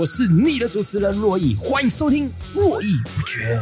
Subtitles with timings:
[0.00, 3.60] 我是你的主持人珞亦，欢迎收听络绎不绝。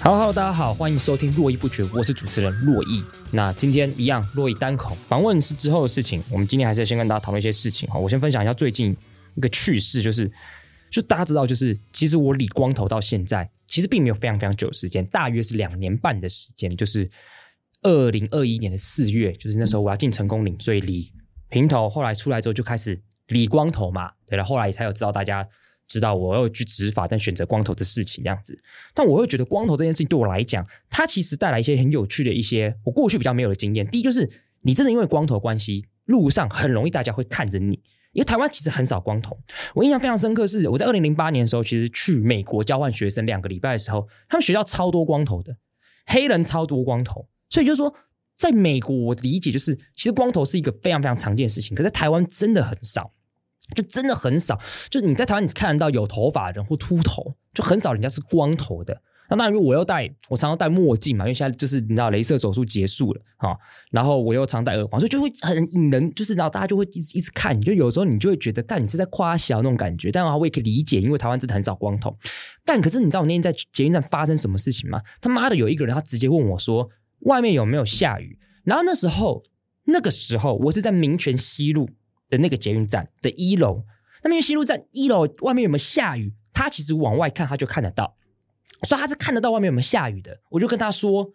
[0.00, 3.02] Hello，Hello，大家好，欢迎收听络绎不绝，我是主持人珞亦。
[3.32, 7.98] 那今天一样，珞亦单口访问是之后的事情，我们今天还是先跟大家讨论一些事情哈。
[7.98, 8.96] 我先分享一下最近
[9.34, 10.30] 一个趣事，就是
[10.88, 17.10] 就大家知道，就是其实我理光头到现在，其实并没有非常非常久的时间，大约是两年半的时间，就是。
[17.82, 21.12] 二零二一年的四月，就是那时候我要进成功岭，所以理
[21.48, 21.88] 平头。
[21.88, 25.46] 后来出来之后就开始理光头嘛，对了，后来才有知道大家
[25.86, 28.58] 知道我要去执法，但选择光头的事情这样子。
[28.92, 33.86] 但我会觉得光头这件事情对我来讲，它其实带来一些很有趣的一些我过去比较没有的经验。
[33.86, 34.28] 第一就是
[34.62, 37.74] 你真的因为光头关系，路上很容易大家会看着你，
[38.12, 39.38] 因为台湾其实很少光头。
[39.74, 45.56] 我印象非常深刻是我在二零零八年的时候，其实去美国交换学生两个礼拜的时候，他们学校超多光头的，
[46.06, 47.28] 黑人超多光头。
[47.50, 47.92] 所以就是说，
[48.36, 53.12] 在美国，我理解就是，其实光头是一个非常非常常见的事情，可在台湾真的很少，
[53.74, 54.58] 就真的很少。
[54.90, 59.02] 就你在台湾，你看得到有头发的人或秃头，就很少人家是光头的。
[59.30, 63.54] 那当然，因为我又戴，我常常戴墨镜嘛，因为现在就是你知道，镭射手术结束了哈，
[63.90, 70.10] 然后我又常戴耳环，所以就会很引人，就是然后大家就会一直一直看，你就有时候你就会觉得，干你是在夸小那种感觉。
[70.10, 72.16] 但我也可以理解，因为台湾真的很少光头。
[72.64, 75.02] 但可是你知道我那天在捷运站发生什么事情吗？
[75.20, 76.88] 他妈的，有一个人他直接问我说。
[77.20, 78.38] 外面有没有下雨？
[78.64, 79.42] 然后那时候，
[79.84, 81.88] 那个时候我是在民权西路
[82.28, 83.82] 的那个捷运站的一楼。
[84.22, 86.34] 那民权西路站一楼外面有没有下雨？
[86.52, 88.16] 他其实往外看他就看得到，
[88.82, 90.40] 所以他是看得到外面有没有下雨的。
[90.50, 91.30] 我就跟他说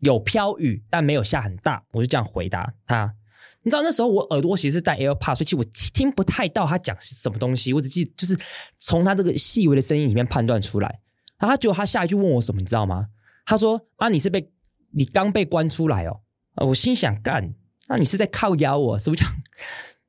[0.00, 1.84] 有飘雨，但没有下很大。
[1.92, 3.14] 我就这样回答他。
[3.62, 7.72] 你知道那时候我耳朵其实是戴 AirPod，所以其实我听不太到他讲什么东西。
[7.72, 8.36] 我只记就是
[8.78, 11.00] 从他这个细微的声音里面判断出来。
[11.38, 13.06] 然后他结果他下一句问我什么，你知道吗？
[13.46, 14.50] 他说啊，你是被。
[14.92, 16.20] 你刚被关出来哦，
[16.66, 17.54] 我心想干，
[17.88, 19.24] 那你是在靠腰我，是不是？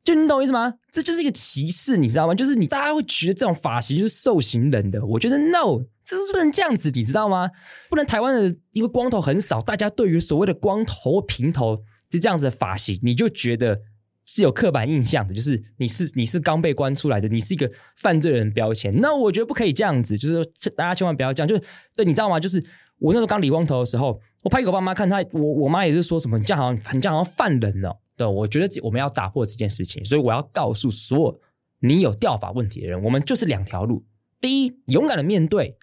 [0.03, 0.73] 就你懂我意思吗？
[0.91, 2.33] 这就是一个歧视，你知道吗？
[2.33, 7.49] 就是你大家会觉得这种发型就是受刑人的，我觉得 no，这是不能这样子，你知道吗？
[7.89, 13.81] 不能台湾的因为光头很少，大家对于所谓的光头平头就这样子的发型，你就觉得
[14.25, 18.93] 是有刻板印象的，就是你是你是刚被关出来的，你是一个犯罪人标签。
[19.01, 21.61] 那我觉得不可以这样子，就是大家千万不要这样，就是
[21.97, 22.39] 对，你知道吗？
[22.39, 22.63] 就是
[22.99, 24.21] 我那时候刚理光头的时候。
[24.43, 27.97] 我拍给我爸妈看，他我我妈也是说什么，你这样好像你这样好像犯人哦。
[28.15, 31.41] 对，我觉得我们要打破这件事情，所以我要告诉所有
[31.79, 34.05] 你有掉发问题的人，我们就是两条路。
[34.39, 35.77] 第一，勇敢的面对，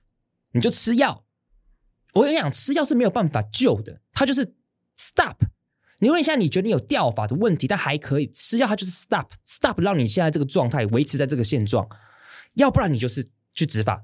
[0.53, 1.25] 你就吃药。
[2.15, 4.55] 我跟你讲，吃药是没有办法救的，它就是
[4.97, 5.37] stop。
[5.99, 11.87] 你问一下，你觉得你有掉发的问题，但还可以吃药，它就是 stop，stop，让你现在这个状态维持在这个现状。
[12.55, 14.03] 要不然你就是去植发，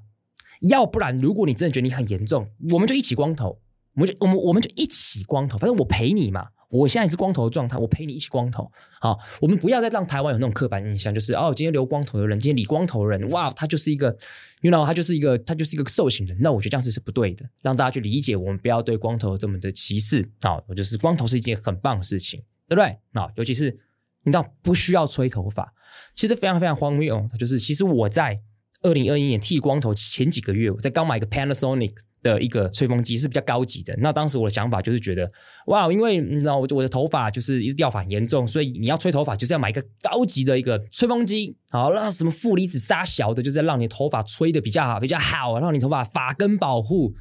[0.61, 3.59] 要不然如果你真的觉得你很严重，我们就一起光头。
[3.93, 6.47] 我们就我们我们就一起光头，反正我陪你嘛。
[6.69, 8.71] 我现在是光头的状态，我陪你一起光头。
[9.01, 14.15] 好，我们不要再让台湾有那种刻板印象，就是哦，今天留光头的人，今天理光头的人，哇，他就是一个
[14.61, 16.37] ，you know，他就是一个，他就是一个受刑人。
[16.39, 20.57] 那我觉得这样子是不对的，让大家去理解，我们不要对光头这么的歧视啊。
[20.67, 22.39] 我就是光头是一件很棒的事情，
[22.69, 22.97] 对不对？
[23.21, 23.77] 啊，尤其是
[24.23, 25.73] 你知道不需要吹头发，
[26.15, 27.29] 其实非常非常荒谬。
[27.37, 28.39] 就是其实我在
[28.81, 31.93] 二零二一年剃光头前几个月，我在刚买一个 Panasonic。
[32.23, 33.95] 的一个吹风机是比较高级的。
[33.97, 35.27] 那当时我的想法就是觉得，
[35.65, 47.11] 哇，因为你知道我我的头发就是一直掉发很严重，所以你要吹头发就是要买一个高级的一个吹风机，好，那什么负离子杀小的，就是让你头发吹的比较好，比较好，让你头发发根保护。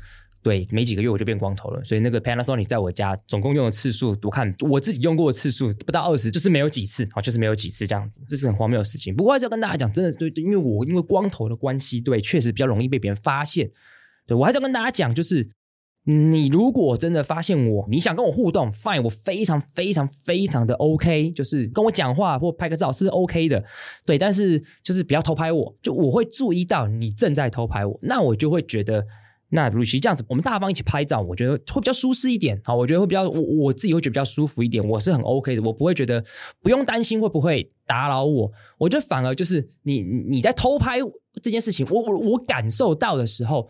[0.43, 1.85] 对，没几个月我就变光头了。
[1.85, 9.15] 所以那个 Panasonic 在我家总共用的次数，我看我自己用过的次数不到二十，就是没有几次，好，就是没有几次这样子，这是很荒谬的事情。
[9.15, 13.71] 不过还是要跟大家讲，真的对，因为我因为光头的关系，对，确实比较容易被别人发现。
[14.27, 15.47] 对，我还是要跟大家讲，就是
[16.05, 23.63] 你如果真的发现我，你想跟我互动，fine，我非常非常非常的 OK，就是跟我讲话或拍个照是 OK 的，
[24.07, 29.05] 对，但是就是不要偷拍我，就我会注意到你正在偷拍我，那我就会觉得，
[29.51, 36.25] 那与其这样子，我们大方一起拍照，我觉得会比较舒适一点，好，我觉得会比较我我自己会觉得比较舒服一点，我是很 OK 的，我不会觉得
[36.63, 40.99] 不用担心会不会打扰我，我觉得反而就是你你在偷拍
[41.43, 43.69] 这件事情，我我我感受到的时候。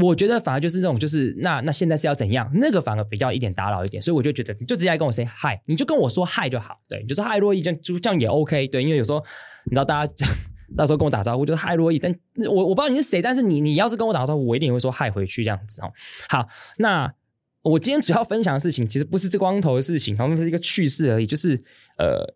[0.00, 2.48] 我觉得反而就是那种，就是那那现在是要怎样？
[2.54, 9.18] 那个反而比较一点打扰一点，所以我就觉得你就直接跟我 say hi，你就跟我说 hi 就好，对，你就是 hi 珞亦，这样就这样也 OK，对，因为有时候
[9.64, 10.12] 你知道大家
[10.76, 12.14] 到时候跟我打招呼就是 hi 珞亦，但
[12.48, 15.92] 我我不知道你是谁，但是你你要是跟我打招呼，我一定会说嗨回去这样子哦。
[16.28, 16.46] 好，
[16.78, 17.12] 那
[17.62, 21.56] 我今天主要分享的事情其实不是这光头的事情，他们是一个趣事而已，就是
[21.98, 22.34] 呃，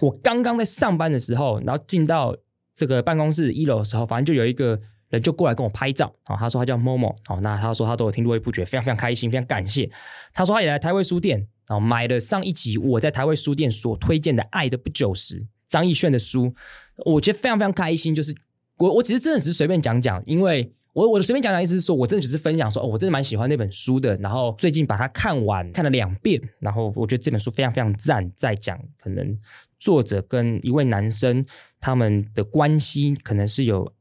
[0.00, 2.36] 我刚刚在上班的时候，然后进到
[2.74, 4.80] 这个办公室一楼的时候，反正就有一个。
[5.12, 9.86] 人就过来跟我拍照，哦，他说他叫 Momo，哦，那他说他都有听络绎不绝，非常非常开心，非常感谢。
[10.32, 11.36] 他说他也来台味书店，
[11.68, 15.38] 然后买了上一集我在台味书店所推荐的《爱的不久时》
[15.68, 16.54] 张亦绚的书，
[16.96, 18.14] 我觉得非常非常开心。
[18.14, 18.34] 就是
[18.76, 29.38] 我我只是真的只是随便讲讲，因为我我的随便讲讲意思是说我真的只是分享说，哦，我真的蛮喜欢那本书的，然后最近把它看完，看了两遍，然后我觉得这本书非常非常赞，在讲可能
[29.78, 31.44] 作者跟一位男生
[31.80, 33.92] 他们的关系可能是有。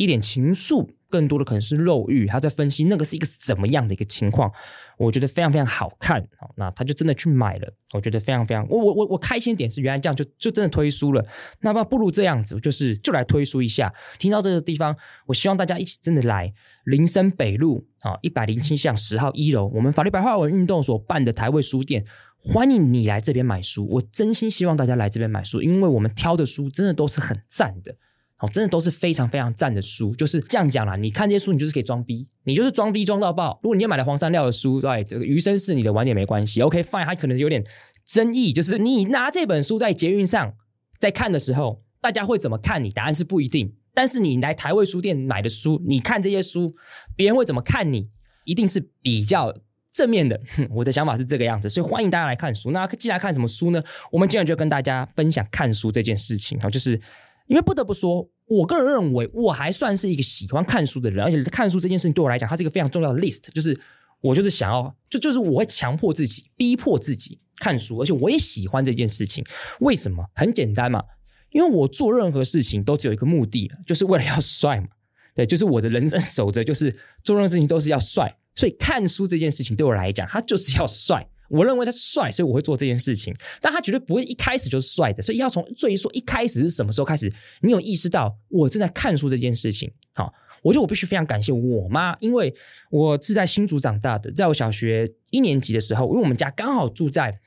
[0.00, 2.26] 一点情愫，更多的可能是肉欲。
[2.26, 4.52] 他在分析那个是一个怎么样的一个情况，
[4.98, 6.26] 我觉得非常非常好看。
[6.56, 11.24] 那他就真的去买了，我觉得非常非常，我我我我开心点是原来这样就就真的推书了。
[11.60, 13.92] 那么不如这样子，就是就来推书一下。
[14.18, 14.96] 听到这个地方，
[15.26, 16.52] 我希望大家一起真的来
[16.84, 22.04] 林森北路啊一百零七巷十号一楼，我们法律白话文运动所办的台味书店，
[22.36, 23.86] 欢迎你来这边买书。
[23.88, 27.94] 我真心希望大家来这边买书，因为我们挑的书真的都是很赞的。
[28.40, 30.94] 哦，真的都是非常非常赞的书，就是这样讲啦。
[30.94, 33.58] 你看这些书，你就是可以装逼，你就是装逼装到爆。
[33.64, 36.62] 如果你要买了黄山料的书，对，这个余生是你的晚点没关系。
[36.62, 37.64] OK，fine，、它可能有点
[38.06, 40.54] 争议，就是你拿这本书在捷运上
[41.00, 42.90] 在看的时候，大家会怎么看你？
[42.90, 43.74] 答案是不一定。
[43.92, 46.72] 但是你来台味书店买的书，你看这些书，
[47.16, 48.08] 别人会怎么看你？
[48.44, 49.52] 一定是比较
[49.92, 50.40] 正面的。
[50.56, 52.70] 哼，我的想法是这个样子，所以欢迎大家来看书。
[52.70, 53.82] 那既然看什么书呢？
[54.12, 57.00] 我们今天就跟大家分享看书这件事情啊，就是。
[57.48, 63.50] 因为不得不说，我个人认为我还算是一个喜欢看书的人，而且看书这件事情对我来讲，它是一个非常重要的 list。
[63.52, 63.78] 就是
[64.20, 69.44] 我就是想要，就就是我会强迫自己，逼迫自己看书，而且我也喜欢这件事情。
[69.80, 70.24] 为什么？
[70.34, 71.02] 很简单嘛，
[71.50, 74.88] 因为我做任何事情都只有一个目的，就是为了要帅嘛。
[75.34, 78.36] 对，就是我的人生守则，就是做任何事情都是要帅。
[78.54, 81.28] 所以看书这件事情对我来讲，它就是要帅。
[81.48, 83.34] 我认为他是帅，所以我会做这件事情。
[83.60, 89.90] 但他绝对不会一开始就是帅的，所以要从最说一开始是什么时候开始，你有意识到我正在看书这件事情。
[90.12, 92.54] 好，我觉得我必须非常感谢我妈，因为
[92.90, 97.40] 我是在新竹长大的，在我小学一年级的时候，因为我们家刚好住在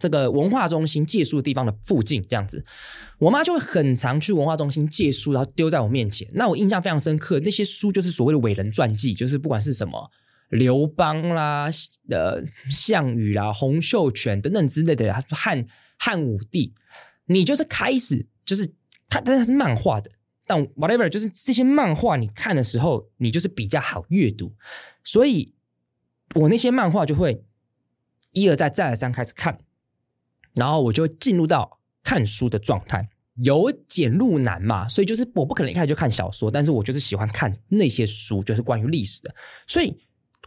[0.00, 2.64] 这个文化中心借书的地方的附近，这样子，
[3.18, 6.28] 我妈就会很常去文化中心借书，然后丢在我面前。
[6.32, 10.10] 那我印象非常深刻，那些书就是所谓的伟人传记，就是不管是什么。
[10.50, 11.68] 刘邦啦，
[12.08, 12.40] 呃，
[12.70, 15.66] 项羽啦，洪秀全等等之类的汉
[15.98, 16.72] 汉武帝，
[17.26, 18.64] 你就是开始就是
[19.08, 20.08] 他，但是他是漫画的，
[20.46, 24.54] 但 whatever 就是这些漫画你看的时候，你就是比较好阅读，
[25.02, 25.52] 所以
[26.36, 27.44] 我那些漫画就会
[28.30, 29.58] 一而再再而三开始看，
[30.54, 33.08] 然后我就进入到看书的状态，
[33.42, 39.34] 由简入难嘛，所以就是我不可能一开始就看小说，但是我就是喜欢看那些书，就是关于历史的，
[39.66, 39.96] 所以。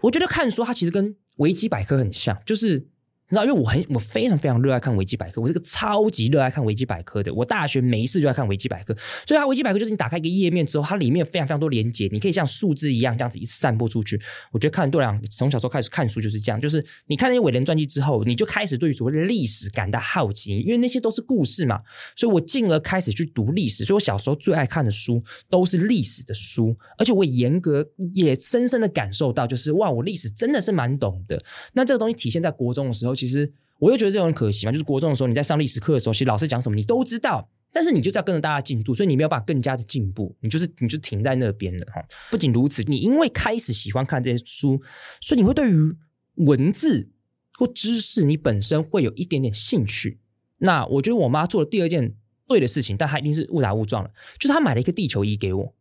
[0.01, 2.88] 我觉得看书它其实跟维基百科很像，就是。
[3.31, 7.31] 你知道，因为我很我非常非常热爱看维基百科，我是个超级热爱看维基百科的。
[7.31, 8.96] 我大学没事就爱看维基百科，
[9.28, 14.20] 所以它维基百科就是你打开一个页面之后，它里面有非常非常多连接，你可以像数字一样这样子一次散播出去。
[14.52, 21.80] 我觉得看多了从小时候开始看书就是这样，就是你看那些伟人传记之后，你就开始对于所谓的历史感到好奇，因为那些都是故事嘛。
[22.16, 31.40] 所以我进而开始去读历史，所以我小时候最爱看的书都是历史的书，而且我也严格也深深的感受到，就是哇，我历史真的是蛮懂的。
[31.74, 33.19] 那这个东西体现在国中的时候。
[33.19, 42.04] 其实我又觉得这种很可惜嘛，就是国中的时候你在上历史课的时候，其实老师讲什么你都知道，但是你就是要跟着大家进度，所以你没有办法更加的进步，你就是你就停在那边了哈。
[42.31, 44.81] 不仅如此，你因为开始喜欢看这些书，
[45.21, 45.95] 所以你会对于
[46.35, 47.09] 文字
[47.57, 50.19] 或知识你本身会有一点点兴趣。
[50.59, 52.16] 那我觉得我妈做了第二件
[52.47, 54.09] 对的事情，但她一定是误打误撞了，
[54.40, 55.76] 就是她买了一个地球仪给我，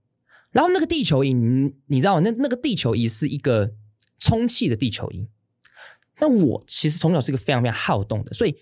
[0.53, 3.73] 然后那个地球仪你，你知道那那个地球仪是一个
[4.19, 5.27] 充气的地球仪。
[6.19, 8.57] 但我其实从小是一个非常非常好动的，所以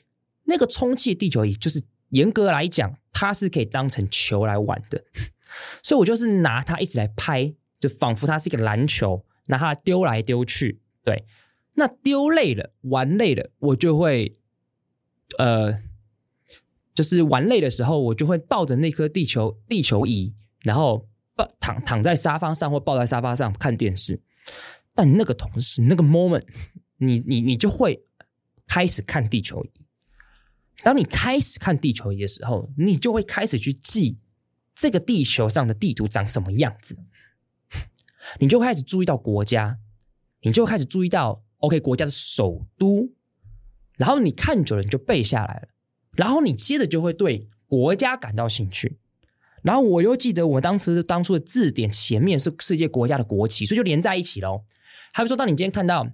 [0.44, 5.02] 那个充气地球仪就是严格来讲，它是可以当成球来玩的，
[5.82, 10.80] 所以我就是拿它一直来拍，就仿佛它是一个篮球，拿它丢来丢去。
[11.02, 11.24] 对，
[11.74, 14.36] 那丢累了，玩累了，我就会，
[15.38, 15.72] 呃，
[16.94, 24.20] 就是玩累的时候，我就会抱着那颗地球地球仪，然后抱躺躺在沙发上或抱在沙发上看电视。
[24.94, 26.42] 但那个同时，那个 moment。
[26.98, 28.04] 你你你就会
[28.66, 29.70] 开始看地球仪。
[30.82, 34.18] 当你开始看地球仪的时候，你就会开始去记
[34.74, 36.96] 这个地球上的地图长什么样子。
[38.38, 39.78] 你就开始注意到国家，
[40.42, 43.10] 你就开始注意到 OK 国家的首都。
[43.96, 45.68] 然后你看久了，你就背下来了。
[46.12, 48.98] 然后你接着就会对国家感到兴趣。
[49.62, 54.64] 然后我又记得我当时当初的字典前面是世界国家的国旗，所以就连在一起喽。
[55.12, 56.10] 还有说，当你今天看到。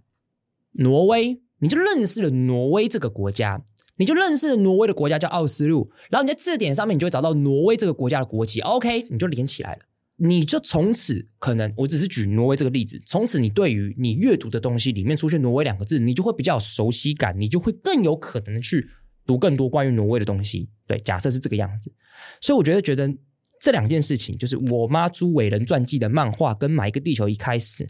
[0.73, 3.63] 挪威，你就认识了挪威这个国家，
[3.97, 9.81] 你就认识了挪威的国家叫奥斯陆，然后你在字典上面你就会找到挪威这个国家的国旗，OK，你就连起来了。
[10.17, 18.89] 你就从此可能，我只是举挪威这个例子，从此你对于你阅读的东西里面出现挪威两个字，你就会比较有熟悉感，你就会更有可能去
[19.27, 20.69] 读更多关于挪威的东西。
[20.87, 21.93] 对，假设是这个样子，
[22.41, 23.13] 所以我觉得觉得
[23.61, 27.89] 这两件事情，就是我妈朱伟人传记的漫画跟买一个地球一开始，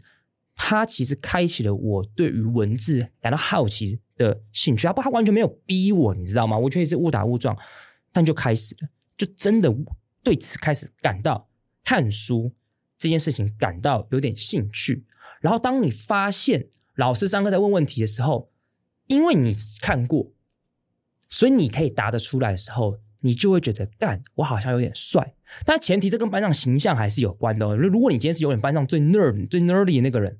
[0.55, 4.87] 他其实开启了我对于文字感到好奇的兴趣。
[4.87, 6.57] 啊不，他完全没有逼我，你知道吗？
[6.57, 7.57] 我觉得是误打误撞，
[8.11, 9.73] 但就开始了，就真的
[10.23, 11.49] 对此开始感到
[11.83, 12.51] 看书
[12.97, 15.05] 这件事情感到有点兴趣。
[15.41, 18.51] 然后当你发现老师上课在问问题的时候，
[19.07, 20.31] 因为你看过。
[21.29, 25.33] 所以你可以答得出来的时候，你就会觉得干，我好像有点帅。
[25.65, 27.75] 但前提这跟班上形象还是有关的哦。
[27.75, 30.37] 如果你今天是永远班上最 nerd、最 nerdy 那个人，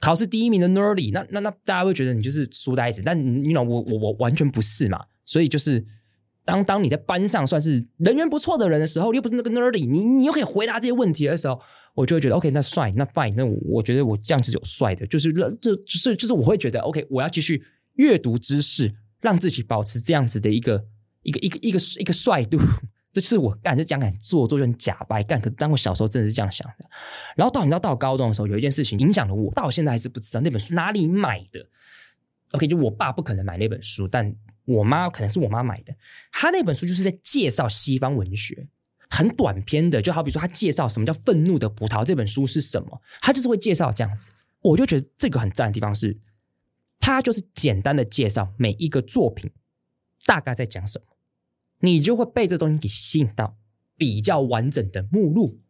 [0.00, 3.02] 考试第一名的 nerdy，那那那大家会觉得你就是书呆子。
[3.04, 5.04] 但你我我我完全不是嘛。
[5.24, 5.84] 所以就是
[6.44, 11.60] 当当你在班上算是人缘不错的人的时候，又不是那个 nerdy，你你又可以回答这些问题的时候，
[11.94, 17.62] 我就会觉得 OK，那帅，那 fine，那我，我觉得我这样子有帅的，就是这就是就是我会觉得 OK，我要继续
[17.94, 18.94] 阅读知识。
[19.20, 20.84] 让自己保持这样子的一个
[21.24, 22.58] 一个一个一个一个帅度，
[23.12, 25.40] 这是我干，这讲敢做做就很假白干。
[25.40, 26.88] 可当我小时候真的是这样想的。
[27.34, 31.66] 然后到你知道到高中的时候，有一件事情影响了我，到现在还是不知道那本书哪里买的。
[32.52, 35.94] OK，就我爸不可能买那本书，但我妈可能是我妈买的。
[36.30, 38.68] 他那本书就是在介绍西方文学，
[39.10, 44.30] 很短篇的，就好比说他介绍什么叫《愤怒的葡萄》这本书是什么，他就是会介绍这样子。
[44.60, 46.18] 我就觉得这个很赞的地方是。
[47.00, 49.50] 他就是简单的介绍每一个作品
[50.24, 51.13] 大概在讲什么，
[51.84, 53.56] 你就会被这东西给吸引到
[53.96, 55.60] 比较完整的目录，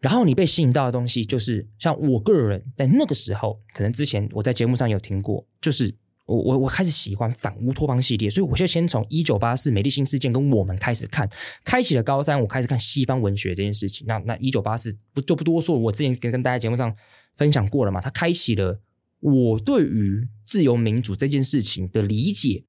[0.00, 5.94] 然后你被吸引到的东西就是像我个人在那个时候，可能之前我在节目上有听过，就是
[6.26, 11.28] 我我我开始喜欢反乌托邦系列，所以我就先从一九八四、美丽新事件跟我们开始看，
[11.64, 14.06] 开启了高三，我开始看西方文学这件事情。
[14.06, 16.94] 那那一九八四不就不多说，我之前跟跟大家节目上
[17.34, 18.80] 分享过了嘛，它开启了。
[19.20, 22.64] 我对于自由民主这件事情的理解，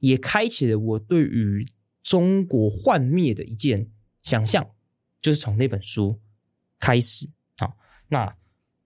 [0.00, 1.64] 也开启了我对于
[2.02, 3.90] 中国幻灭的一件
[4.22, 4.68] 想象，
[5.20, 6.20] 就是从那本书
[6.78, 7.72] 开始啊。
[8.08, 8.36] 那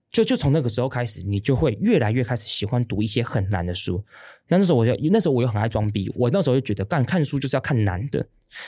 [0.09, 4.03] 就就从那个时候开始，你就会越来越开始喜欢读一些很难的书。
[4.49, 8.27] 那那时候我就那时候我又很爱装逼，我那时候就觉得干看书就是要看难的。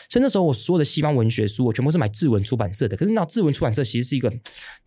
[0.09, 2.97] 所以那时候我所有的西方文学书，我全部是买志文出版社的。
[2.97, 4.29] 可是那志文出版社其实是一个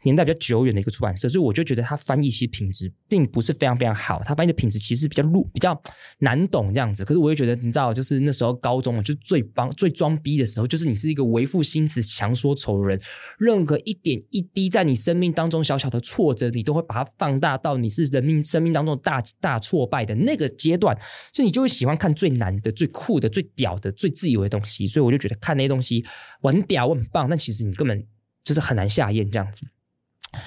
[0.02, 4.20] 年代比较久远的一个出版社，所以我就觉得它翻译其实品质并不是非常非常好。
[4.22, 5.80] 它翻译的品质其实比较弱，比较
[6.18, 7.06] 难懂这样子。
[7.06, 13.00] 可是我又觉得，你知道，就是那时候高中就最帮最装逼的时候，就是你是一个为赋新词强说愁的人，
[13.38, 20.98] 任何一点一滴在你生命当中小小的挫折，你都会把它放大到你是人命生命当中大大挫败的那个阶段，
[21.32, 24.84] 所以你就会喜欢看最难的、最酷的、最屌的、最自以为的东西。
[24.86, 26.04] 所以我就觉得看那些东西
[26.40, 28.04] 我很屌，我很棒，但其实你根本
[28.42, 29.64] 就是很难下咽这样子。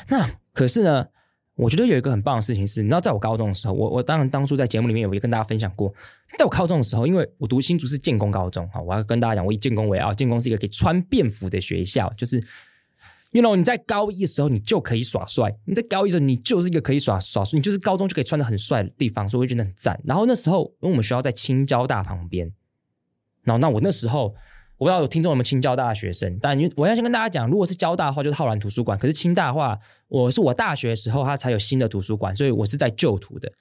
[0.10, 1.08] 那可是呢，
[1.56, 5.94] 我觉得有一个很棒的事情是，你知道，在我高中的时候，我我当然当初在节目里面有也跟大家分享过，
[6.38, 12.44] 在我高中的时候，因为我读新竹是建工高中哈，我要跟大家讲，我以建工为傲，建工是一个可以穿便服的学校，就是
[13.36, 20.00] ，you know，你在高一的时候你就可以耍帅，你在高一的时候你就是一个可以耍耍帅，你就是高中就可以穿得很帅的地方，所以我就觉得很赞。
[20.06, 22.52] 然后那时候，因为我们学校在清交大旁边。
[23.44, 24.34] 然后，那我那时候
[24.78, 29.78] 我不知道有听众有没有清交大的学生，但因为我要先跟大家讲，如果是交大的话，就是浩然图书馆；可是清大的话，
[30.08, 33.52] 我是我大学的时候，它才有新的图书馆，所以我是在旧图的。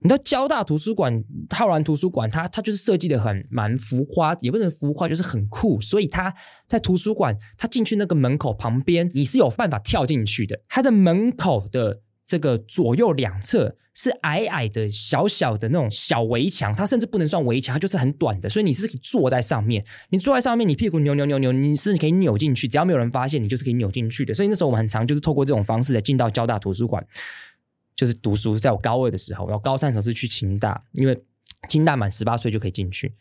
[0.00, 5.80] 你知道交大图书馆、浩然图书馆，它它就是设计的很蛮浮夸，也不能浮夸，就是很酷。
[5.80, 6.34] 所以它
[6.66, 10.60] 在图书馆，它进去那个门口旁边，你是有办法跳进去的。
[10.68, 12.02] 它的门口的。
[12.30, 19.82] 这个左右两侧是矮矮的、小小的那种小围墙，它甚至不能算围墙，它就是很短的，所以你是可以坐在上面。
[20.10, 24.34] 你坐在上面，你屁股扭扭扭扭，你是可以扭进去，只要没有人发现，你就是可以扭进去的。
[24.34, 27.02] 所以那时候我们很常就是透过这种方式来进到交大图书馆，
[27.98, 28.56] 就是读书。
[28.56, 31.20] 在我高二的时候，然后高三的时候是去清大，因为
[31.68, 33.12] 清大满十八岁就可以进去。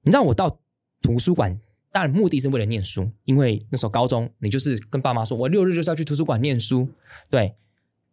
[0.00, 0.58] 你知道我到
[1.02, 1.60] 图书馆，
[1.92, 6.88] 当然目的是为了念书，因为那时候高中你就是跟爸妈说，我六日就是要去图书馆念书，
[7.28, 7.54] 对。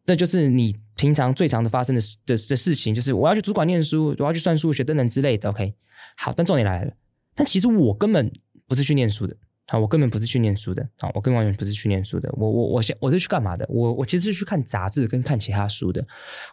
[0.03, 5.47] 这就是你平常最常的发生的的的事情，就是我要去图书馆念书，我要去算数学等等之类的。
[5.47, 5.75] OK，
[6.17, 6.91] 好，但重点来了，
[7.35, 8.31] 但其实我根本
[8.67, 9.37] 不是去念书的，
[9.71, 13.65] 啊，我根本不是去念书的，啊，我根本完全不是去念书的，我我我先我是去干嘛的？
[13.69, 16.05] 我我其实是去看杂志跟看其他书的。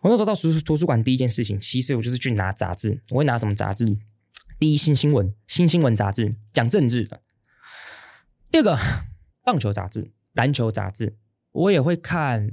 [0.03, 3.03] 我那时候到图图书馆第一件事情，其实我就是去拿杂志。
[3.11, 3.85] 我会拿什么杂志？
[4.59, 7.21] 第一，新新闻，新新闻杂志，讲政治的。
[8.51, 8.79] 第二个，
[9.45, 11.17] 棒球杂志、篮球杂志，
[11.53, 12.51] 我也会看。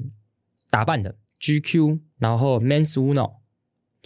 [0.67, 3.35] 打扮的 GQ，然后 Men's Uno，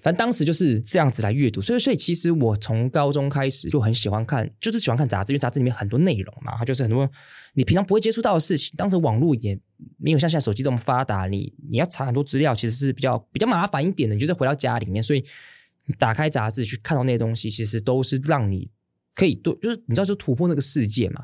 [0.01, 7.09] 反正当时就是这样子来阅读，所以所以其实我从高中开始就很喜欢看，就是喜欢看杂志，因为杂志里面很多内容嘛，它就是很多
[7.53, 8.73] 你平常不会接触到的事情。
[8.77, 9.59] 当时网络也
[9.97, 14.15] 没有像现在手机这么发达，你你要查很多资料，其实是比较比较麻烦一点的。
[14.15, 15.23] 你就是回到家里面，所以
[15.97, 18.69] 打开杂志去看到那些东西，其实都是让你
[19.13, 21.23] 可以对，就是你知道就突破那个世界嘛。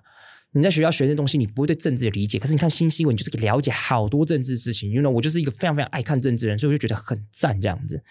[0.51, 4.89] 你在学校学的东西，你不会对政治的理解，可是你看新新闻，你就是可以了解好多政治事情。
[4.89, 8.01] 因为我就是一个非常非常爱看政治的人，所以我就觉得很赞这样子。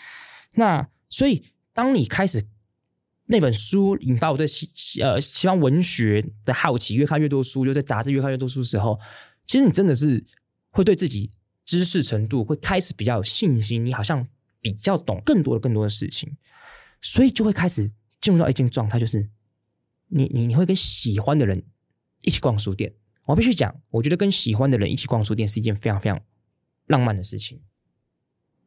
[0.55, 2.47] 那所以，当你开始
[3.27, 8.99] 那本书引发我对西呃西方文学的好奇，越看越多书，就在杂志越看越多书的时候，
[9.47, 10.25] 其实你真的是
[10.71, 11.31] 会对自己
[11.65, 14.27] 知识程度会开始比较有信心，你好像
[14.61, 16.37] 比较懂更多的更多的事情，
[17.01, 19.29] 所以就会开始进入到一种状态，就是
[20.09, 21.65] 你你你会跟喜欢的人
[22.23, 22.95] 一起逛书店。
[23.27, 26.21] 我必须讲，我觉得跟喜欢的人一起逛书店是一件非常非常
[26.89, 27.63] 浪漫的事情。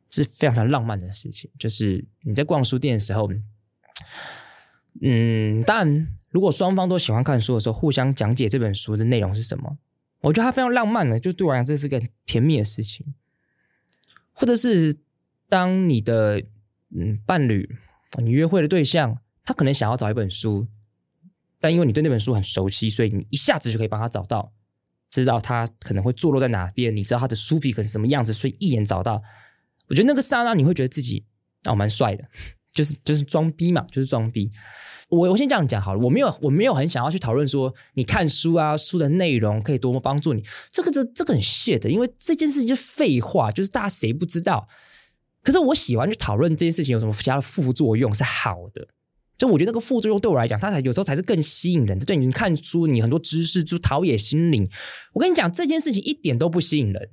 [0.10, 3.30] 是非常非常浪漫的事情，就是你在逛书店的时候，
[5.02, 9.78] 嗯，但如果双方都喜欢看书的时候，互相讲解这本书的内容是什么，
[10.22, 13.14] 我觉得它非常浪漫的，就对我来讲，这是个甜蜜的事情。
[14.34, 14.98] 或者是
[15.50, 16.44] 当你的
[16.96, 17.78] 嗯伴侣，
[18.20, 20.68] 你约会的对象，他可能想要找一本书，
[21.60, 24.54] 但因为你对那本书很熟悉，所以你一下子就可以帮他找到，
[25.10, 29.22] 知道他可能会坐落在哪边，你知道他的书皮可能什么样子，所以一眼找到。
[29.89, 31.24] 我觉得那个刹那你会觉得自己
[31.65, 32.24] 哦蛮帅的，
[32.74, 34.51] 就是就是装逼嘛，就是装逼。
[35.10, 44.67] 我我先这样讲好了，我没有我没有很想要去讨论说你看书啊书的内容可以多么帮助你，这个这这个很谢的，因为这件事情就是废话，就是大家谁不知道。
[45.41, 48.86] 可是我喜欢去讨论这件事情有什么其他的副作用是好的，
[49.38, 52.03] 就我觉得那个副作用对我来讲，它才有时候才是更吸引人的。
[52.03, 54.70] 对你看书，你很多知识就陶冶心灵。
[55.13, 57.10] 我跟你讲这件事情一点都不吸引人，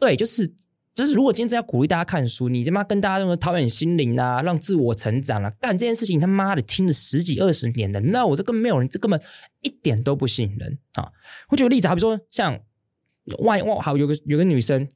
[0.00, 0.52] 对，就是。
[0.96, 9.20] 就是如果今天真要鼓励大家看书，你他妈跟大家用的陶冶心灵啊，让自我成长啊，干这件事情他妈的听了十几二十年的，那我这根本没有人，这根本
[9.60, 11.12] 一点都不吸引人啊！
[11.50, 12.58] 我举个例子，好比说像
[13.40, 14.88] 万一好有个有个女生，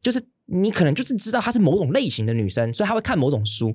[0.00, 3.74] 就是你可能就是知道她是某种类型的女生，所以她会看某种书。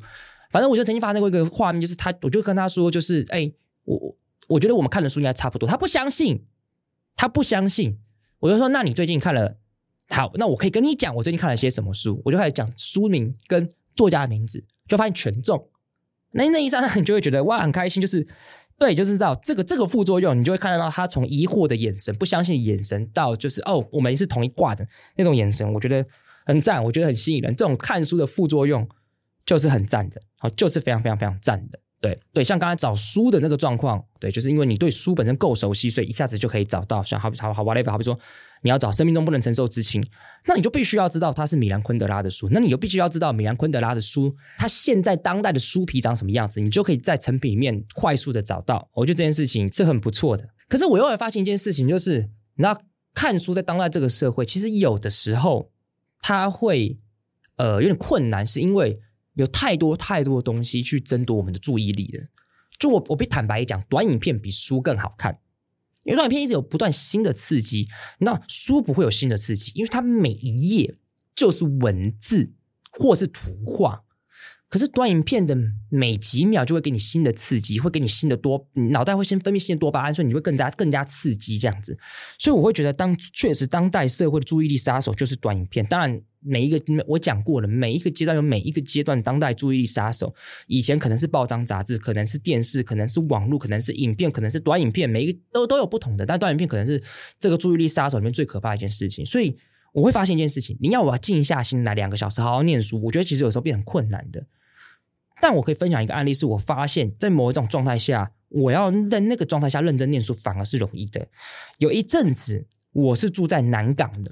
[0.51, 3.51] 反正我就曾经发生过一个画面，就是她，我就跟她说，就是哎，
[3.83, 4.15] 我
[4.47, 5.67] 我觉得我们看的书应该差不多。
[5.67, 6.45] 她不相信，
[7.17, 7.99] 她不相信，
[8.39, 9.57] 我就说，那你最近看了？
[10.09, 15.69] 好，那我可以跟你讲，我最近看了些什么书，我就开始讲书名跟作家的名字，就发现全中。
[16.31, 18.27] 那那一刹那，你就会觉得哇，很开心，就是
[18.77, 26.05] 对，就是知道这个这个副作用，你就会看得到他从疑惑的眼神、不相信的眼神，到就是哦，我们是同一挂的那种眼神，我觉得
[26.45, 27.55] 很赞，我觉得很吸引人。
[27.55, 28.87] 这种看书的副作用
[29.45, 31.79] 就是很赞的，好，就是非常非常非常赞的。
[32.05, 37.01] 对对，像刚才找书的那个状况，对，就是因为你对书本身够熟悉，所以一下子就可以找到。
[37.01, 38.15] 像好好好 whatever，好比说
[38.61, 40.05] 你要找生命中不能承受之轻，
[40.45, 48.87] 那你就必须要知道它是米兰昆德拉的书，那你就必须要知道米兰昆德拉的书，它现在当代的书皮长什么样子，你就可以在成品里面快速的找到。
[48.93, 50.47] 我觉得这件事情是很不错的。
[50.69, 52.77] 可是我又会发现一件事情，就是那
[53.15, 55.71] 看书在当代这个社会，其实有的时候
[56.21, 56.99] 它会
[57.55, 58.99] 呃有点困难，是因为。
[59.35, 62.25] 有太多太多的东西去争夺我们的注意力了。
[62.79, 65.39] 就我我被坦白讲，短影片比书更好看，
[66.03, 67.87] 因为短影片一直有不断新的刺激，
[68.19, 70.95] 那书不会有新的刺激，因为它每一页
[71.35, 72.53] 就是文字
[72.91, 74.04] 或是图画。
[74.75, 75.57] 可是短影片的
[75.87, 81.97] 每几秒就会给你新的刺激，会给你新的多，脑袋会先分泌新的多巴胺，所以你会更加更加刺激这样子。
[82.37, 85.85] 所以我会觉得当，确实当代社会的注意力杀手就是短影片。
[85.85, 90.35] 当然，每一个我讲过了，每一个阶段有每一个阶段当代注意力杀手。
[90.67, 96.25] 以前可能是报章杂志，可能是电视，可能是网络，可能是影片，可能是短影片，每一个都都有不同的。
[96.25, 97.01] 但短影片可能是
[97.39, 99.25] 这个注意力杀手里面最可怕一件事情。
[99.25, 99.55] 所以
[99.93, 104.45] 我会发现一件事情：你要我静下心来两个小时好好念书，我觉得其实有时候变很困难的。
[105.41, 111.27] 但我可以分享一个案例，是我发现，在某一种状态下，我要在那个状态下认真念书，反而是容易的。
[111.77, 114.31] 有一阵子，我是住在南港的，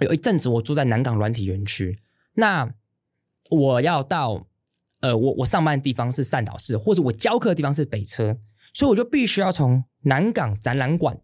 [0.00, 1.98] 有一阵子我住在南港软体园区。
[2.34, 2.70] 那
[3.50, 4.46] 我要到，
[5.00, 8.36] 呃，我我上班的地方是善导市，或者我教课的地方是北车，
[8.74, 11.18] 所以我就必须要从南港展览馆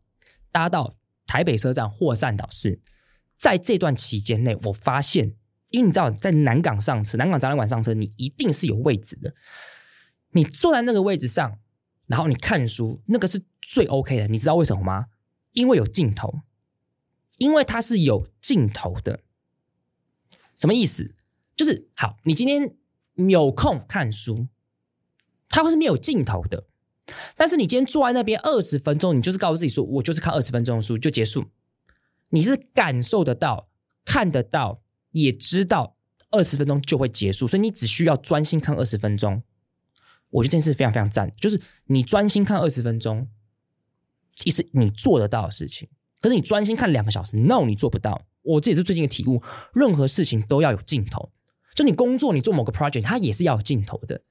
[0.50, 0.94] 搭到
[1.26, 2.80] 台北车站或善导市。
[3.36, 5.34] 在这段期间内，我发现。
[5.72, 9.34] 因为你知道，在南港上车，南港展览馆上车，你一定是有位置的。
[10.30, 11.58] 你坐在那个位置上，
[12.06, 14.28] 然后你看书，那个是最 OK 的。
[14.28, 15.06] 你知道为什么吗？
[15.52, 16.42] 因为有镜头，
[17.38, 19.20] 因为它是有镜头的。
[20.56, 21.14] 什么意思？
[21.56, 22.74] 就是好，你今天
[23.28, 24.46] 有空看书，
[25.48, 26.64] 它会是没有镜头的。
[27.36, 31.50] 但是你今天坐在那边二十分钟，你就是告诉自己说，我就是看二十分钟的书就结束。
[32.30, 33.68] 你是感受得到，
[34.04, 34.82] 看得到。
[35.12, 35.96] 也知道
[36.30, 39.42] 二十分钟就会结束，所以你只需要专心看二十分钟。
[40.30, 43.28] 我觉得这件事非常非常赞，就是你专心看二十分钟，
[44.34, 45.88] 其实你做得到的事情。
[46.20, 48.26] 可是你专心看两个小时，no，你做不到。
[48.42, 49.42] 我这也是最近的体悟，
[49.74, 51.30] 任何事情都要有尽头。
[51.74, 54.22] 就你工作，你做某个 project，它也是要有尽头的。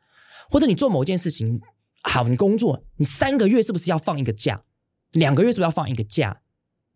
[0.50, 1.62] 或者你做某件事情，
[2.02, 4.64] 好，你工作，你三个月是不是要放一个假？
[5.12, 6.41] 两个月是不是要放一个假？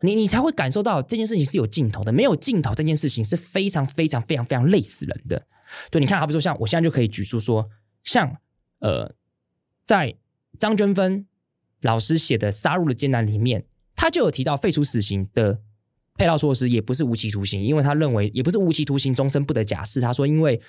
[0.05, 2.11] 你你才会感受到这件事情是有尽头的。
[2.11, 5.45] 没有尽头，这件事情是非常非常非常非常累死人的。
[5.89, 7.69] 对，你看，好比说，像我现在就可以举出说，
[8.03, 8.37] 像
[8.79, 9.15] 呃，
[9.85, 10.15] 在
[10.59, 11.25] 张娟芬
[11.81, 13.65] 老师写的《杀戮的艰难》里面，
[13.95, 15.59] 他就有提到废除死刑的
[16.15, 19.99] 配套措施也不是无期徒刑，因为他认为也不是无期徒刑终身不得假释。
[19.99, 20.61] 他说，因为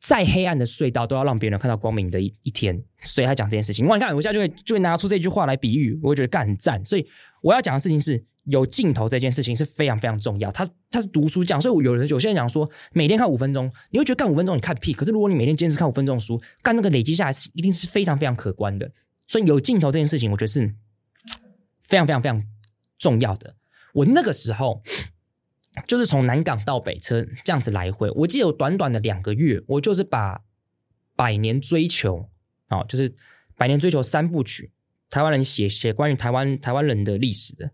[0.00, 3.86] 再黑暗的隧道都要让别人看到光明的一一天，所以他讲这件事情。
[3.86, 6.84] 哇，你看，我现在就会就会拿出这句话来比喻，我会觉得干很赞。
[6.84, 7.06] 所以
[7.42, 8.24] 我要讲的事情是。
[8.50, 10.50] 有镜头这件事情是非常非常重要。
[10.50, 14.90] 他他是读书讲，所以我有人有些人讲说，每天看五分钟，你会觉得干五分钟你看屁。
[14.94, 18.90] 可是如果你每天坚持看五分钟书，干那个累积下来是一定是非常非常可观的。
[19.26, 20.60] 所以有镜头这件事情，我觉得是
[21.82, 22.42] 非常非常非常
[22.98, 23.54] 重要的。
[23.92, 24.82] 我那个时候
[25.86, 30.36] 就是从南港到北车这样子来回，我记得有短短的两个月，我就是把
[31.16, 32.28] 《百年追求》
[32.76, 33.10] 啊，就是
[33.56, 34.70] 《百年追求》三部曲，
[35.10, 37.70] 台湾人写写关于台湾台湾人的历史的。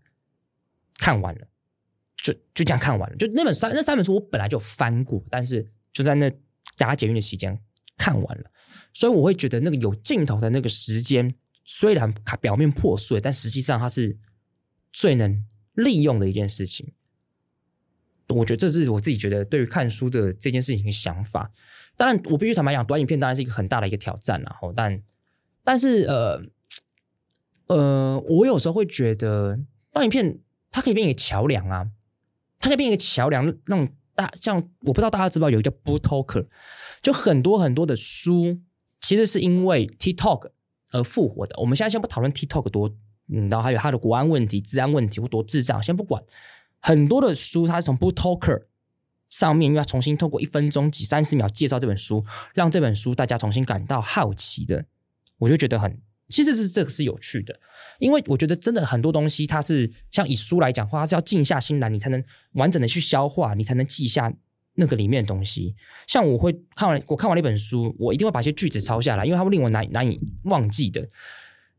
[0.97, 1.45] 看完了，
[2.15, 3.17] 就就这样看完了。
[3.17, 6.31] 就那本三那三本书，我本来就翻过，但是就在那
[6.77, 7.59] 打捷运的期间
[7.97, 8.49] 看完了。
[8.93, 14.17] 所以我会觉得那个有镜头的那个时间，虽然它表面破碎，但实际上它是
[14.93, 16.93] 最能利用的一件事情。
[18.29, 21.51] 我觉得这是我自己觉得对于看书的这件事情的想法。
[21.97, 25.01] 当然，我必须坦白讲，短影片当然是一个很大的一个挑战，然后但
[25.63, 26.41] 但是呃
[27.67, 29.59] 呃，我有时候会觉得
[29.91, 30.39] 短影片。
[30.71, 31.87] 它可以变一个桥梁啊，
[32.59, 36.47] 它可以变一个桥梁，让大像我不知道大家知不知道有一个叫 Book Talker，
[37.01, 38.59] 就很多很多的书
[38.99, 40.49] 其实是因为 TikTok
[40.91, 41.55] 而复活的。
[41.57, 42.93] 我们现在先不讨论 TikTok 多，
[43.29, 46.21] 嗯，然后还有它的国安问题、治安问题或多智障，先不管。
[46.85, 48.65] 很多的书它是从 BookToker
[49.27, 54.85] 上面，又要重新透过一分钟几三十秒介绍这本书，让这本书大家重新感到好奇的，
[55.39, 55.99] 我就觉得很。
[56.29, 57.59] 其实是这个是有趣的，
[57.97, 64.31] 因为我觉得真的很多东西，它是像以书来讲话，它是要静下心来，你才能完整的去消化，你才能记下
[64.75, 65.75] 那个里面的东西。
[66.05, 71.09] 像我会看完，我看完了一本书，我一定会把一些句子抄下来，因为它会令我难难以忘记的。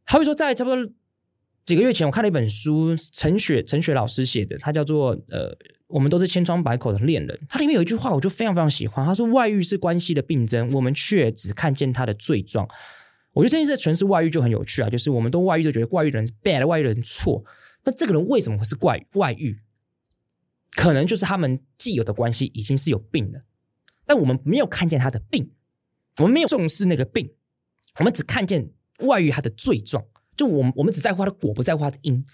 [0.05, 0.93] 好比说，在差不多
[1.67, 5.53] 几个月前，我看了一本书，陈雪陈雪老师写的，它叫做呃，
[5.89, 7.37] 我们都是千疮百孔的恋人。
[7.49, 12.69] 它里面有一句话，我就非常非常喜欢，他说：“外遇是关系的病症，我们却只看见它的罪状。”
[13.35, 17.45] 我觉得这件事诠释外遇就很有趣啊，就是我们都外遇都觉得外遇的人是 bad，外遇的人错，
[17.83, 19.59] 但这个人为什么会是怪外遇？
[20.77, 23.41] 可能就是他们既有的关系已经是有病了，
[24.07, 25.51] 但我们没有看见他的病，
[26.19, 27.33] 我们没有重视那个病，
[27.99, 30.05] 我们只看见外遇他的罪状，
[30.37, 32.25] 就我们我们只在乎他的果，不在乎他的因。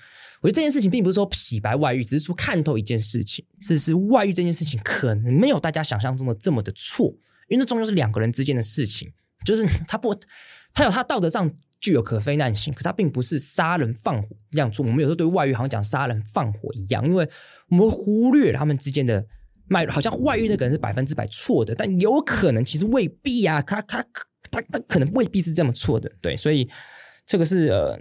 [0.40, 7.06] 我觉得这件事情并不是说洗白外遇，只是说看透一件事情，只是外遇这件事情可能没有大家想象中的这么的错，
[7.48, 9.12] 因为那终究是两个人之间的事情，
[9.44, 10.14] 就是他不。
[10.74, 14.82] 他有他道德上具有可非难性，可是他并不是杀人放火这样做。
[14.86, 17.28] 我们有时候对外遇好像讲杀人放火一样，因为
[17.68, 19.22] 我们忽略了他们之间的
[19.68, 24.02] 脉，好像外遇那个人是百分之百错的，但有可能其实未必啊，他他
[24.50, 26.66] 他他可能未必是这么错的，对，所以
[27.26, 28.00] 这个是呃，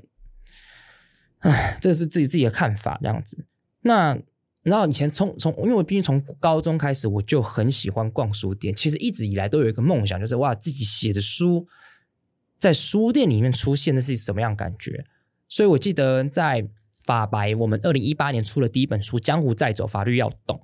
[1.39, 3.45] 唉，这个是自己自己的看法这样子。
[3.81, 4.17] 那
[4.63, 11.67] 然后以前从从，因为我毕竟从高中开始我就很喜欢逛书店，其实一直以来都有一个梦想，就是哇，自己写的书。
[12.59, 15.05] 在书店里面出现的是什么样感觉？
[15.47, 16.69] 所以我记得在
[17.03, 20.57] 法白，我们二零一八年出了第一本书《江湖再走，法律要懂》。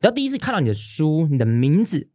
[0.00, 2.09] 然后第一次看到你的书，你的名字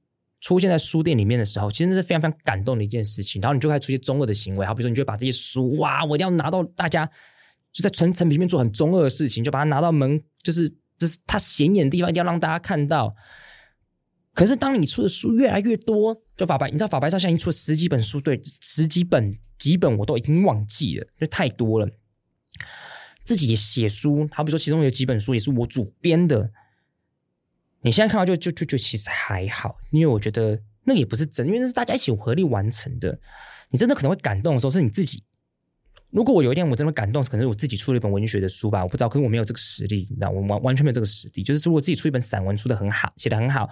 [0.46, 3.42] 出现在书店里面的时候，其实那是非常非常感动的一件事情。
[3.42, 7.04] 然后你就开始出现中二的行为，好比如说，你就把这些书，哇，我一定要拿到大家
[7.74, 13.16] 就在成成品里面做很中二的事情，就把它拿到门，就是就是它显眼的地方，一定要让大家看到。
[14.36, 21.90] 可是，当你出的书越来越多，就法白，你知道法白他现在已经出了十几本书，对，十几本几本我都已经忘记了，就太多了。
[23.24, 26.52] 自己也写书，好比说其中有几本书也是我主编的。
[27.86, 33.20] 你现在看到就就就就其实还好，因为我觉得那也不是真，因为那是大家一起合力完成的。
[33.70, 35.22] 你真的可能会感动的时候是你自己。
[36.12, 41.44] 如果我有一天我真的感动，可能是我自己出了一本文学的书吧，我不知道，可是我没有这个实力，你知道，我完完全没有这个实力。
[41.44, 43.70] 就是如果自己出一本散文，出的很好，写的很好。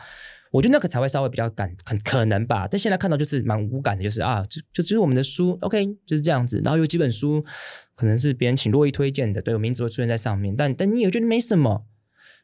[0.51, 2.67] 我觉得那个才会稍微比较感，很可能吧。
[2.69, 6.61] 但现在看到就是蛮无感的，就是啊，就就只是我们的书，OK，就是这样子。
[6.63, 7.43] 然后有几本书
[7.95, 10.55] 可能是别人请洛伊推荐的，对，我名字会出现在上面。
[10.55, 11.85] 但但你也觉得没什么，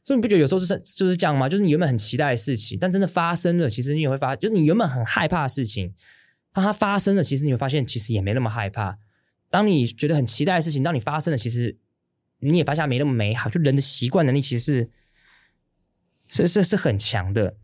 [0.03, 1.47] 所以你不觉得有时候是就是这样吗？
[1.47, 5.93] 就是你原本很期待的事情，但真的发生了，其实你也会发，就是你原本很害怕的事情，
[6.51, 8.97] 当它发生了，其实你会发现其实也没那么害怕。
[9.51, 11.77] 当你觉得很期待的事情，当你发生了，其实
[12.39, 13.49] 你也发现没那么美好。
[13.49, 14.89] 就人的习惯能力其实是
[16.27, 17.55] 是是是很强的，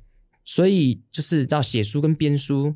[0.43, 2.75] 所以就是到写书跟编书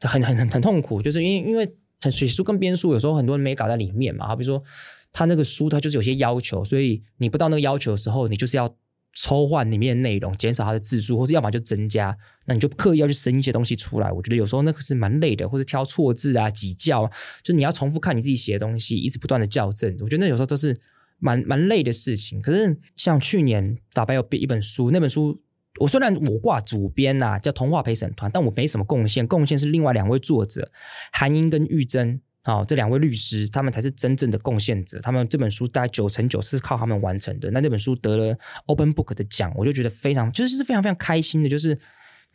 [0.00, 1.76] 很很很很痛苦，就是因为因为
[2.10, 4.64] 写书跟编书有时候很多人没搞在里面嘛，好比如说
[5.12, 8.74] 他那个书他就是有些要求，所以你不到那个要求的时候，你就是要。
[9.14, 14.10] 抽换里面的内容，减少它的字数，或者要么就增加，那你就刻意要去生一些东西出来。
[14.10, 17.10] 我觉得有时候那个是蛮累的，或者挑错字啊、挤校，
[17.42, 19.96] 就你要重复看你自己写的东西，一直不断的校正。
[20.00, 20.76] 我觉得那有时候都是
[21.18, 22.42] 蛮蛮累的事情。
[22.42, 25.40] 可是像去年法白有编一本书，那本书
[25.78, 30.70] 我虽然我挂主编呐、啊，叫童话陪审团，但我没什么贡献，贡献是另外两位作者
[31.12, 32.20] 韩英跟玉珍。
[32.46, 35.00] 好、哦，这两位律师，他们才是真正的贡献者。
[35.00, 37.50] 他们这本书大概九成九是靠他们完成的。
[37.50, 41.48] 那这本书得了 Open Book 的奖，我就觉得非常，就是非常非常开心的。
[41.48, 41.74] 就是，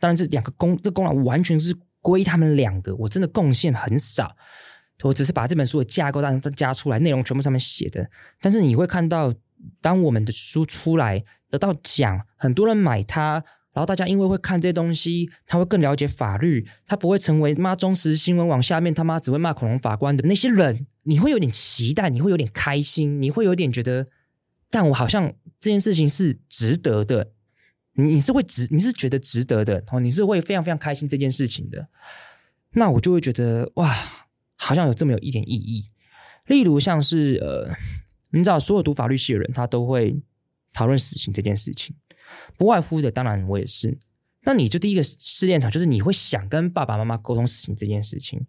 [0.00, 4.34] 当然这两个功，这功劳完全是归他们两个，我真的贡献很少。
[5.02, 8.10] 我只是把这本书的架构当加出来，内容全部上面写的。
[8.40, 9.32] 但是你会看到，
[9.80, 13.44] 当我们的书出来得到奖，很多人买它。
[13.72, 20.86] 然后大家因为会看这些东西，他会更了解法律，他不会成为妈中时新闻网下面他妈只会骂恐龙法官的那些人。
[21.04, 24.06] 你会有点期待，你会有点开心，你会有点觉得，
[24.70, 27.32] 但我好像这件事情是值得的。
[27.94, 31.88] 你你是会值，你是觉得值得的，哦，你是会非常非常开心这件事情的。
[32.72, 33.92] 那我就会觉得哇，
[34.56, 35.90] 好像有这么有一点意义。
[36.46, 37.72] 例如像是呃，
[38.30, 40.14] 你知道，所有读法律系的人，他都会
[40.72, 41.94] 讨论死刑这件事情。
[42.56, 43.98] 不外乎的，当然我也是。
[44.42, 48.46] 那你就第一个试炼场，就是你会想跟爸爸妈妈沟通死刑这件事情。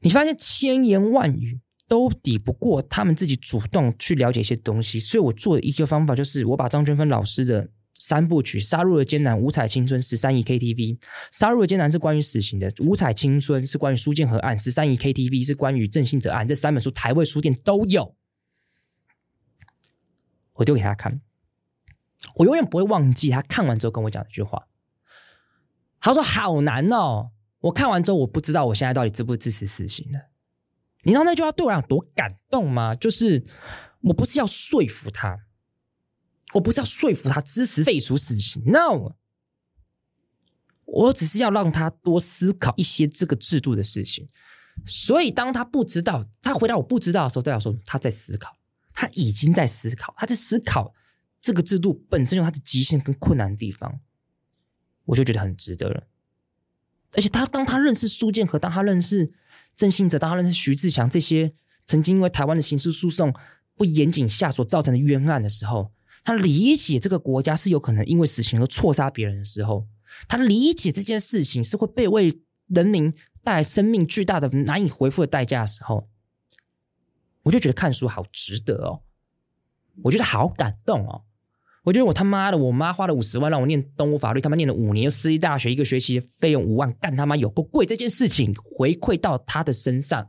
[0.00, 4.98] 你发现千言万语都抵不过他们自己主动去了解一些东西。
[4.98, 10.74] 所以我做的一个方法就是，我把张娟芬老师的三部曲《杀入了艰难》《五彩青春》《十三姨 KTV》。
[11.30, 16.48] 《杀入了艰难》是关于死刑的，《五彩青春》是关于苏建和案，《十三姨 KTV》是关于郑信哲案。
[16.48, 18.16] 这三本书台味书店都有，
[20.54, 21.20] 我丢给他看。
[22.36, 24.66] 我永远不会忘记他看完之后跟我讲一句话。
[26.00, 30.30] 他说：“好难哦，我看完之后我不知道我现在到底支不支持死刑的。
[31.02, 32.94] 你知道那句话对我来讲多感动吗？
[32.94, 33.44] 就是
[34.00, 35.40] 我不是要说服他，
[36.54, 39.12] 我不是要说服他支持废除死刑，no，
[40.86, 44.28] 我只是要让他多思考一些这个制度的事情。
[44.86, 48.56] 所以当他不知道，他回答我不知道的时候，代表说他在思考，
[48.94, 50.94] 他已经在思考，他在思考。”
[51.40, 54.00] 这个制度本身有它的极限跟困难的地方，
[55.06, 56.06] 我就觉得很值得了。
[57.12, 59.32] 而且他当他认识苏建和，当他认识
[59.74, 61.52] 郑信哲，当他认识徐志强这些
[61.84, 63.34] 曾经因为台湾的刑事诉讼
[63.74, 65.90] 不严谨下所造成的冤案的时候，
[66.22, 69.88] 他理解这个国家是有可能因为死刑而错杀别人的时候，
[70.28, 76.08] 他理解这件事情是会被为人民带来生命巨大的难以回复的代价的时候，
[77.42, 79.02] 我就觉得看书好值得哦，
[80.02, 81.24] 我觉得好感动哦。
[81.82, 87.86] 我觉得我他妈的，我妈花了五十万让我念东吴法律，他妈念了五年，私立大学一个学期费用五万，干他妈有够贵！
[87.86, 90.28] 这件事情回馈到他的身上，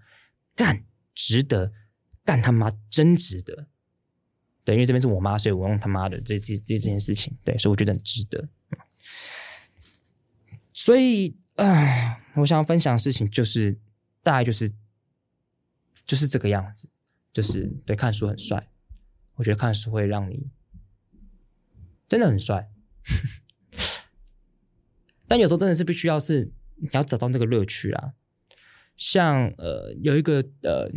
[0.56, 1.74] 干值得，
[2.24, 3.68] 干他妈真值得。
[4.64, 8.48] 对，因为这边是我妈，所以我用他妈的这这这这件事情，对，所以我觉得很值得。
[10.72, 13.78] 所以，唉，我想要分享的事情就是，
[14.24, 14.72] 大概就是
[16.06, 16.88] 就是这个样子，
[17.34, 18.70] 就是对，看书很帅，
[19.36, 20.50] 我觉得看书会让你。
[22.12, 22.70] 真的很帅，
[25.30, 28.12] 但有时候真的是必须要是你要找到那个乐趣啊。
[28.98, 30.92] 像呃有一个呃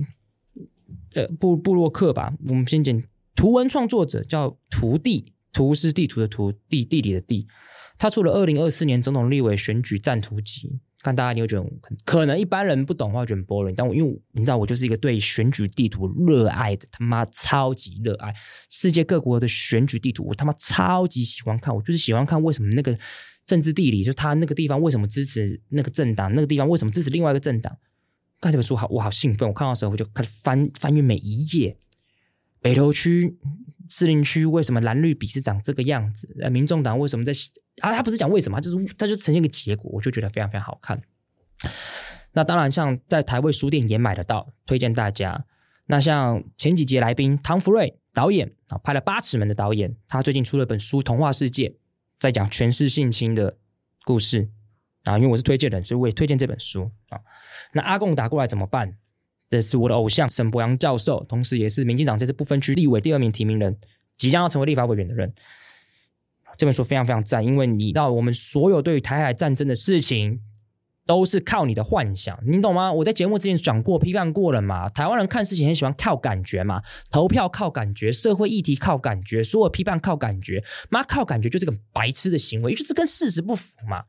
[1.15, 3.01] 呃布布洛克吧，我们先讲
[3.37, 7.47] 图文创作者叫图地，图是地图的图，地地理的地，
[7.97, 10.81] 他出了二零二四年总统立委选举战图集。
[11.05, 11.71] 看大家，你会觉得
[12.05, 13.75] 可能一般人不懂的话，觉得 boring。
[13.77, 18.33] 但我因为你知道，我就是一个对选举地图热爱的，他妈超级热爱
[18.71, 21.73] 世界各国的选举地图，我他妈超级喜欢看。
[21.77, 22.99] 我就是喜欢看为什么那个
[23.45, 27.77] 政治地理，就他那个地方为什么支持那个政党，那个地方为什么支持另外一个政党。
[28.41, 29.47] 看这本书好，我好兴奋。
[29.47, 31.77] 我看到的时候，我就开始翻翻阅每一页。
[32.65, 33.37] 北投区、
[33.91, 36.35] 士林区为什么蓝绿比是长这个样子？
[36.41, 37.31] 呃，民众党为什么在？
[37.83, 40.99] 啊，他不是讲为什么，就是他就呈现个结果，我就觉得非常非常好看。
[42.33, 45.45] 那当然，像在台味书店也买得到，推荐大家。
[45.89, 51.69] 那像前几节来宾唐福瑞导演啊，拍了《八尺门》的导演，他最近出了本书《童话世界》，
[52.19, 53.59] 在讲权势性侵的
[54.05, 54.49] 故事
[55.03, 55.19] 啊。
[55.19, 57.21] 因为我是推荐人，所以我也推荐这本书啊。
[57.75, 58.97] 那阿贡打过来怎么办？
[59.51, 63.79] 这是我的偶像沈博洋教授，同时也是民进党这次不分区立委第二名提名人，
[64.17, 65.33] 即将要成为立法委员的人。
[66.57, 70.41] 这本书非常非常赞，因为你知道我们所有对于台海战争的事情，
[71.07, 72.93] 都是靠你的幻想，你懂吗？
[72.93, 74.89] 我在节目之前讲过、批判过了嘛。
[74.89, 76.81] 台湾人看事情很喜欢靠感觉嘛，
[77.11, 84.05] 投票靠感觉，社会议题靠感觉，所有批判靠感觉，妈靠感觉就是个白痴的行为，就是跟事实不符嘛。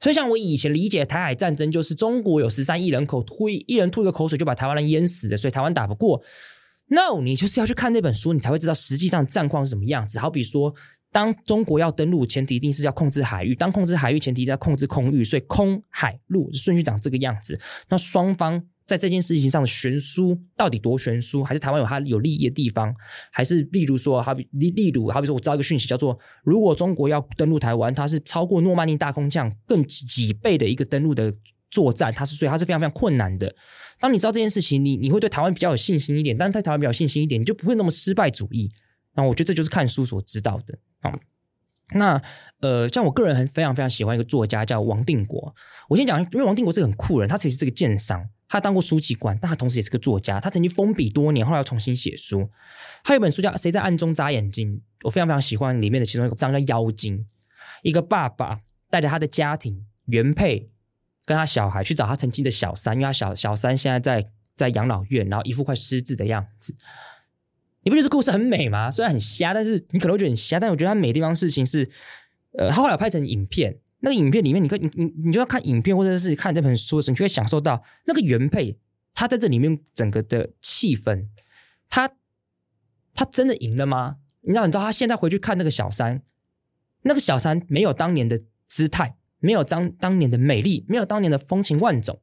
[0.00, 6.22] 所以像我以前理解台海战争，就是中国有十三亿人口，吐一人吐一个口水就把台湾人淹死的，所以台湾打不过。
[6.88, 10.18] No，你就是要去看那本书，你才会知道实际上战况是什么样子。
[10.18, 10.74] 好比说。
[11.12, 13.52] 当中国要登陆，前提一定是要控制海域。
[13.52, 15.24] 当控制海域，前提是要控制空域。
[15.24, 17.58] 所以空海陆顺序长这个样子。
[17.88, 21.44] 那双方在这件事情上的悬殊到底多悬殊？
[21.44, 22.92] 还是台湾有它有利益的地方？
[23.30, 31.32] 还是例如说，好比例例如，好比说我知道一个讯息叫做：如果中国要登陆台湾，它是超过诺曼底大空降更几几倍的一个登陆的
[31.70, 33.54] 作战，它是所以它是非常非常困难的。
[34.00, 36.36] 当你知道这件事情，你你会对台湾比较有信心一点。
[36.36, 38.68] 但是对台湾比较有信心一点，你就不会那么失败主义。
[39.14, 40.78] 那我觉得这就是看书所知道的。
[41.00, 41.12] 好，
[41.94, 42.20] 那
[42.60, 45.54] 呃，像我个人很非常非常喜欢一个作家叫王定国。
[45.88, 50.40] 我先讲，因为王定国是个很酷人，他其实是个剑商，他当过书记官，但他同时也是个作家。
[50.40, 52.50] 他曾经封笔多年，后来要重新写书。
[53.04, 57.18] 他有本书叫《谁在暗中眨眼睛》，我非常非常喜欢里面的其中一个章叫《妖精》。
[57.82, 58.58] 一个爸爸
[58.90, 60.68] 带着他的家庭原配
[61.24, 66.74] 跟他小孩去找他曾经的小三，因为他小小三现在在在养老院，然后一副快失智的样子。
[67.84, 68.90] 你不觉得这故事很美吗？
[68.90, 70.58] 虽然很瞎，但是你可能会觉得很瞎。
[70.58, 71.88] 但我觉得它美的地方事情是，
[72.58, 73.78] 呃，他后来拍成影片。
[74.00, 78.78] 那个影片里面，你可，你你你就要看影片，或者是看这本书的时候，你就会享受到那个原配
[79.14, 81.26] 他在这里面整个的气氛。
[81.88, 82.10] 他
[83.14, 84.16] 他真的赢了吗？
[84.40, 84.66] 你知道？
[84.66, 86.22] 你知道他现在回去看那个小三，
[87.02, 92.22] 那个小三没有当年的姿态，没有当当年的美丽，没有当年的风情万种。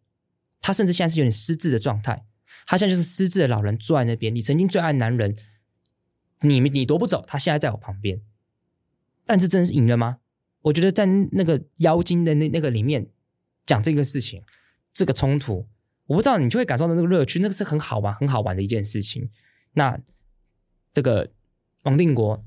[0.62, 2.26] 他甚至现在是有点失智的状态。
[2.66, 4.34] 他现在就是失智的老人坐在那边。
[4.34, 5.36] 你曾经最爱男人，
[6.42, 8.22] 你你夺不走，他现在在我旁边。
[9.26, 10.18] 但是真的是赢了吗？
[10.68, 13.08] 我觉得在那个妖精的那那个里面
[13.66, 14.44] 讲这个事情，
[14.94, 15.68] 这个冲突，
[16.06, 19.30] 我不知道你就会感受到那个乐趣，那个是很好玩、很好玩的一件事情。
[19.74, 20.00] 那
[20.94, 21.32] 这个
[21.84, 22.44] 王定国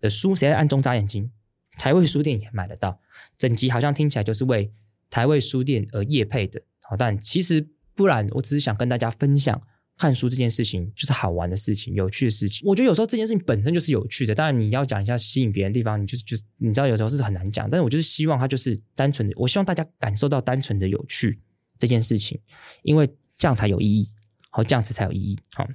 [0.00, 1.30] 的书，谁在暗中眨眼睛？
[1.72, 3.00] 台味书店也买得到，
[3.36, 4.72] 整集好像听起来就是为
[5.10, 6.62] 台味书店而业配的。
[6.82, 7.68] 好，但其实。
[7.96, 9.58] 不然，我只是想跟大家分享
[9.98, 12.62] 看书这件事情，就是好玩的事情、有趣的事情。
[12.68, 17.68] 我觉得有时候这件事情本身就是有趣的，当然你要讲一下吸引别人的地方，你就就你知道有时候是很难讲。
[17.70, 21.40] 但是我就是希望它就是单纯的，我希望大家感受到单纯的有趣
[21.78, 22.38] 这件事情，
[22.82, 24.08] 因为这样才有意义，
[24.50, 25.38] 好，这样子才有意义。
[25.54, 25.66] 好，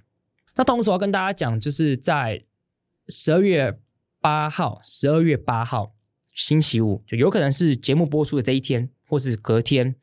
[0.55, 2.43] 那同时我要跟大家讲，就是在
[3.07, 3.75] 十二月
[4.19, 5.95] 八号，十二月八号
[6.35, 9.95] 星期五，就有可能是节目播出的这一天，或是隔天。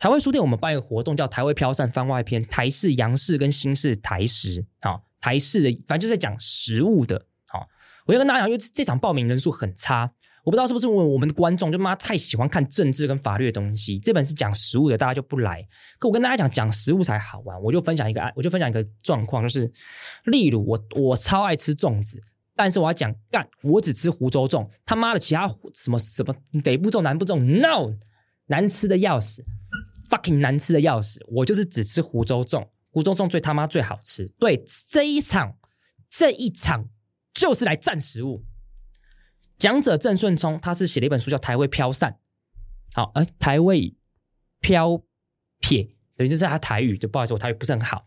[0.00, 4.64] 台湾书店，我们办一个活动，叫“台湾飘散番外篇”，台式、洋式跟新式台食。
[4.80, 7.26] 好，台式的反正就是在讲食物的。
[7.44, 7.68] 好，
[8.06, 10.10] 我要跟大家讲，因为这场报名人数很差，
[10.42, 13.98] 我不知道是不是因为我们的观众就妈太喜欢看政治跟法律的东西。
[13.98, 15.68] 这本是讲食物的，大家就不来。
[15.98, 17.60] 可我跟大家讲，讲食物才好玩。
[17.60, 19.70] 我就分享一个案，我就分享一个状况，就是
[20.24, 22.18] 例如我我超爱吃粽子，
[22.56, 26.34] 但是我要讲干，我只吃湖州粽，他妈的其他什么什么
[26.64, 27.98] 北部粽、南部粽，no，
[28.46, 29.44] 难吃的要死。
[30.10, 34.28] Fucking 难吃的要死，我就是只吃湖州粽，湖州粽最他妈最好吃。
[34.38, 35.56] 对，这一场，
[36.10, 36.88] 这一场
[37.32, 38.44] 就是来战食物。
[39.56, 42.12] 讲者郑顺聪，他是写了一本书叫《台味飘散》。
[42.92, 43.94] 好，哎，台味
[44.60, 45.02] 飘
[45.60, 45.84] 撇，
[46.16, 48.04] 等于就是他台语，就不好意思，我台语不是很好。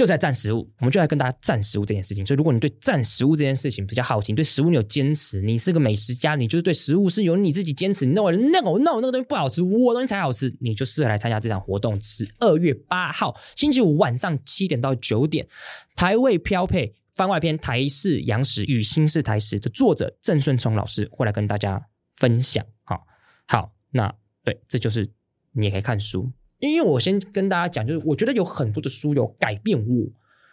[0.00, 2.24] 就在蘸食物，我们就来跟大家蘸食物这件事情。
[2.24, 12.00] 所以，如果你对蘸食物这件事情比较好奇，对食物你有坚持，你是个美食家，你就是对食物是有你自己坚持，你认为那个那个那个东西不好吃，我东西才好吃，你就适合来参加这场活动。
[12.00, 15.46] 十二月八号星期五晚上七点到九点，
[15.94, 21.78] 台味飘配番外篇台式洋食与新式台食的作者郑顺聪老师会来跟大家
[22.14, 22.64] 分享。
[22.84, 23.06] 好，
[23.46, 24.10] 好，那
[24.42, 25.06] 对，这就是
[25.52, 26.32] 你也可以看书。
[26.60, 30.06] 因为我先跟大家讲，就是我觉得有很多的书有改变我，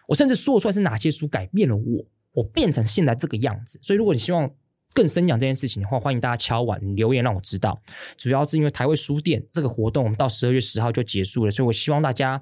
[0.07, 3.77] 我甚至说出来是哪些书改变了我，我变成现在这个样子。
[3.81, 4.49] 所以如果你希望
[4.93, 7.79] 更深讲这件事情的话，欢迎大家敲碗留言让我知道。
[8.17, 12.41] 主要是因为台味书店这个活动，我们到十二月十号就结束了，所以我希望大家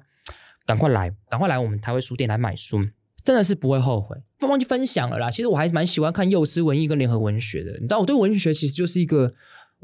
[0.64, 2.78] 赶快来，赶快来我们台味书店来买书，
[3.24, 4.16] 真的是不会后悔。
[4.42, 9.34] 忘记分享了啦，其实我还是蛮喜欢看幼师文艺跟联合文学的，你知道我对文学其实就是一个。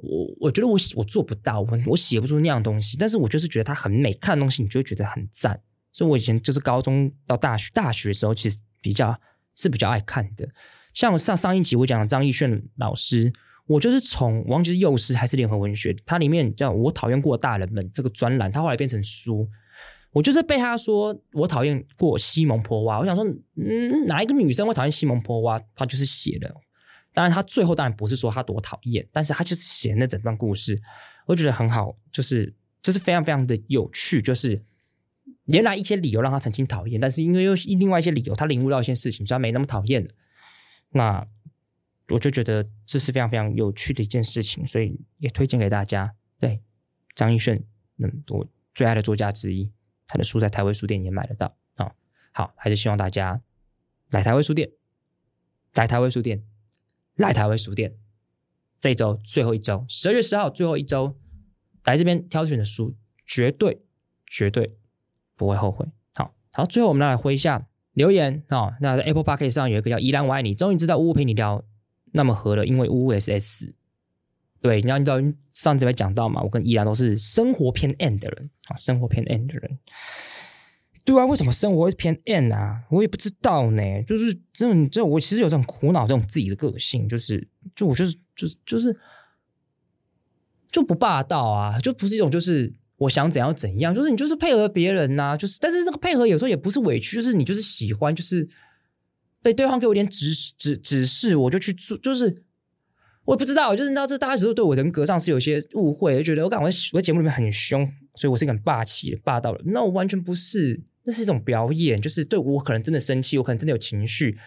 [0.02, 5.60] 我我觉得我我做不到，我我写不出那样东西，但是我就是觉得它很美，看的东西你就会觉得很赞。
[5.92, 9.18] 所以我以前就是高中到大学，大学的时候其实比较
[9.54, 10.48] 是比较爱看的。
[10.92, 13.32] 像上上一集我讲的张亦绚老师，
[13.66, 19.48] 我就是从忘记是幼师还是联合文学，它里面叫我讨厌过大人们这个专栏，它后来变成书，
[20.12, 22.98] 我就是被他说我讨厌过西蒙波娃。
[22.98, 23.24] 我想说，
[23.56, 25.62] 嗯，哪一个女生会讨厌西蒙波娃？
[25.74, 26.54] 他就是写的。
[27.14, 30.80] 当然，他最后当然不是说他多讨厌，但是他就是写那整段故事，
[31.26, 34.64] 我觉得很好，就是就是非常非常的有趣，就是
[35.44, 40.08] 原来一些理由让他曾经讨厌，但是因为又另外一些理由，他领悟到一些事情，所以他没那么讨厌。
[40.90, 41.26] 那
[42.08, 46.14] 我就觉得这是非常非常有趣的一件事情，所以也推荐给大家。
[46.38, 46.62] 对，
[47.14, 47.62] 张亦绚，
[47.98, 49.70] 嗯，我最爱的作家之一，
[50.06, 51.92] 他的书在台威书店也买得到啊、
[52.32, 53.40] 好，还是希望大家
[54.10, 54.70] 来台威书店，
[55.74, 56.42] 来台威书店。
[57.16, 57.94] 来台湾书店，
[58.80, 61.16] 这一周最后一周，十二月十号最后一周，
[61.84, 62.94] 来这边挑选的书，
[63.26, 63.82] 绝对
[64.26, 64.76] 绝对
[65.36, 65.86] 不会后悔。
[66.14, 71.62] 好，好，最后我们来回一下留言啊、那在 Apple Podcast 上有一个叫“依然我爱你”，终于知道乌乌陪你聊
[72.12, 73.74] 那么合了，因为乌乌 SS。
[74.60, 75.18] 对，你要你知道
[75.52, 79.78] 上次没讲到嘛，我跟依然都是生活偏 N 的人啊，生活偏 N 的人。
[81.04, 82.84] 对啊，为什么生活会偏 N 啊？
[82.88, 83.82] 我也不知道呢。
[84.06, 88.96] 就是这种这种，我其实有这种苦恼，这种自己的个性，就是就我就是就是就是
[90.70, 98.48] 就不霸道啊，就不是一种就是我想怎样怎样，就是你就是配合别人呐、啊，就是但是这个配合有时候也不是委屈，就是你就是喜欢，就是
[99.42, 102.44] 对对方给我点指示指指示，我就去做，就是
[103.24, 107.84] 我也不知道，就是你知道这大家只是对我人格上是有些误会，就觉得我感觉我在节目里面很凶，
[108.14, 110.80] 所以我是一个很霸气的霸道的，那我完全不是。
[111.04, 114.38] 那是一种表演，就是对我可能真的生气，我可能真的有情绪，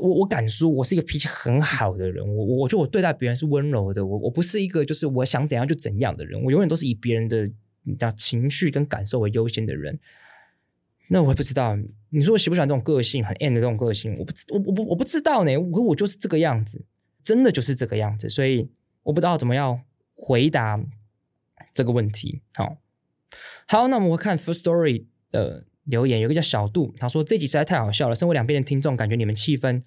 [0.00, 7.44] 我我敢说，我是一个脾气很好的人，我我觉得我对待别人是温柔的，我我不是一个就是我想怎样就怎样的人，我永远都是以别人的
[7.84, 9.98] 你知道情绪跟感受为优先的人。
[11.08, 11.76] 那我也不知道，
[12.10, 16.84] 你说我喜不喜欢这种个性很 M 的这种个性，我不知我我不我不知道呢，我我就是这个样子，
[17.22, 18.68] 真的就是这个样子，所以
[19.04, 19.80] 我不知道怎么样
[20.14, 20.80] 回答
[21.72, 22.42] 这个问题。
[22.54, 22.76] 好，
[23.66, 25.66] 好，那我们看 First Story 的。
[25.90, 28.14] 留言有个叫小杜，他说这集实在太好笑了。
[28.14, 29.82] 身为两边的听众，感觉你们气氛，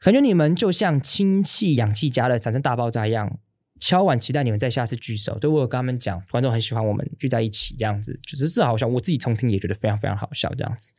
[0.00, 3.38] 感觉你们就像氢气氧气加了产生大爆炸一样。
[3.78, 5.38] 敲碗期待你们在下次聚首。
[5.38, 8.86] 对，我有跟他们讲，观众很喜欢我们聚在一起这样子，就是是好笑。
[8.86, 10.94] 我自己重听也觉得非常非常好笑这样子。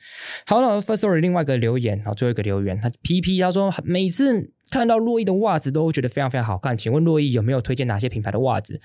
[0.46, 6.78] 好了，First Story 另外一个留言，好，最后一个留言，他 PP 他说每次看到洛伊的袜子都会觉得非常非常好看。
[6.78, 8.80] 请问洛伊有没有推荐哪些品牌的袜子？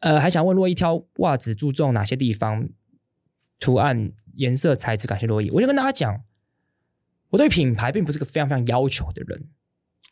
[0.00, 2.68] 呃，还想问洛伊挑袜子注重哪些地方？
[3.60, 4.10] 图案。
[4.36, 5.50] 颜色、材质，感谢洛伊。
[5.50, 6.22] 我先跟大家讲，
[7.30, 9.48] 我对品牌并不是个非常非常要求的人。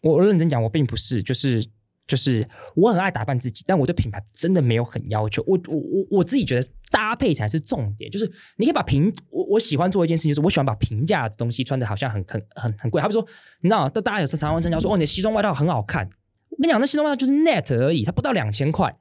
[0.01, 1.65] 我认真讲，我并不是，就是
[2.07, 5.43] 就是我很爱打扮自己，但我对品牌真的没有很要求。
[5.47, 13.01] 我我我我自己觉得搭配才是重点，就是你可以把平我我喜欢做一件事情，就是我喜欢把平价的东西穿的好像很很很很贵。
[13.01, 13.25] 好比说，
[13.61, 16.09] 你知道，大家有时候常常问陈教说，哦，你的西装外套很好看。
[16.49, 18.99] 我跟你讲，那西装外套就是 net 而已，它不到两千块。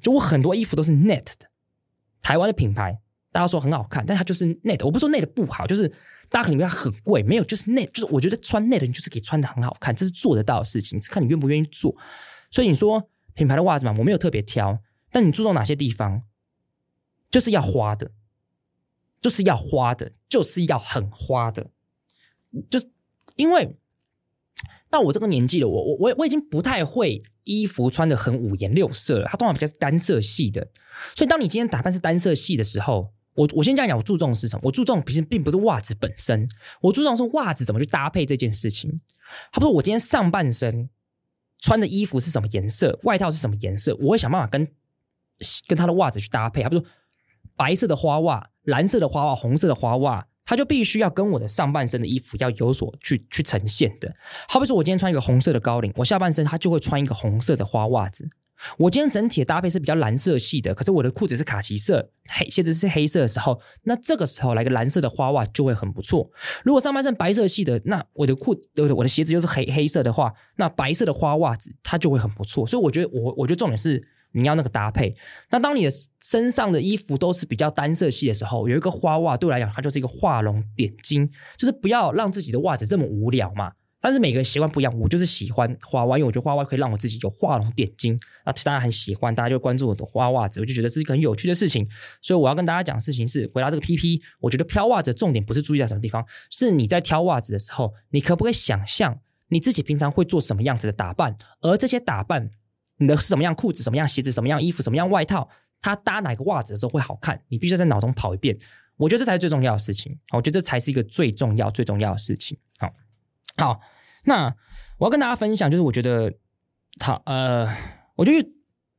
[0.00, 1.46] 就我很多衣服都是 net 的，
[2.22, 3.00] 台湾的品牌。
[3.32, 4.84] 大家说很好看，但它就是 net。
[4.84, 5.88] 我不说 net 不好，就是
[6.28, 11.94] 大家可能觉得很贵，没有，就是内就是我觉得穿 net 你就是可以穿的很好看，这是做得到的事情，是看你愿不愿意做。
[12.50, 14.80] 所以你说品牌的袜子嘛，我没有特别挑，
[15.12, 16.22] 但你注重哪些地方，
[17.30, 18.10] 就是要花的，
[19.20, 21.70] 就是要花的，就是要很花的，
[22.68, 22.90] 就是
[23.36, 23.76] 因为
[24.90, 30.66] 到我这个年纪了，我我我我已经不太会衣服穿的很五颜六色了，它通常比较是单色系的，
[31.14, 33.12] 所以当你今天打扮是单色系的时候。
[33.40, 34.60] 我我先这样讲，我注重的是什么？
[34.64, 36.46] 我注重其实并不是袜子本身，
[36.82, 39.00] 我注重是袜子怎么去搭配这件事情。
[39.50, 40.90] 他说我今天上半身
[41.58, 44.68] 穿的衣服是什么颜色，外套是什么颜色，我会想办法跟
[45.66, 46.62] 跟他的袜子去搭配。
[46.62, 46.84] 他说
[47.56, 54.14] 白色的花袜、蓝色的花袜、红色的花袜，他就必须要跟我的上半身的衣服要有所去去呈现的。
[54.48, 58.28] 好比说我今天穿一个红色的高领，我下半身他就会穿一个红色的花袜子。
[58.78, 66.30] 我今天整体的搭配是比较蓝色系的，可是我的裤子是卡其色，黑鞋子是黑色的时候，那这个时候来个蓝色的花袜就会很不错。
[66.64, 72.66] 如果上半身白色系的，那我的裤子，我的鞋子又是黑黑色的话，那白色的花袜子它就会很不错。
[72.66, 75.14] 所以我觉得我我觉得重点是你要那个搭配。
[75.50, 75.90] 那当你的
[76.20, 83.72] 身上的衣服都是比较单色系的时候，有一个花袜对我来讲，它就是一个画龙点睛，就是不要让自己的袜子这么无聊嘛。
[84.00, 91.86] 但是每个人习惯不一样，我就是喜欢花袜，因为我觉得花袜可以让我自己有画龙点睛，啊，大家很喜欢，大家就关注我的花袜子，我就觉得是一个很有趣的事情。
[92.22, 102.50] 所以我要跟大家讲的事情是，回答这个 PP，我觉得挑袜子的重点不是注意在什么地方，是你在挑袜子的时候，你可不可以想象你自己平常会做什么样子的打扮，而这些打扮，
[102.96, 105.46] 你的是什么样裤子、什么样鞋子、什么样衣服、什么样外套，
[105.82, 108.56] 它搭哪个袜子的时候会好看，你必须要在脑中跑一遍。
[108.96, 110.18] 我觉得这才是最重要的事情。
[110.32, 112.56] 我觉得这才是一个最重要、最重要的事情。
[113.56, 113.80] 好，
[114.24, 114.54] 那
[114.98, 116.32] 我要跟大家分享，就是我觉得
[117.04, 117.68] 好呃，
[118.16, 118.48] 我觉得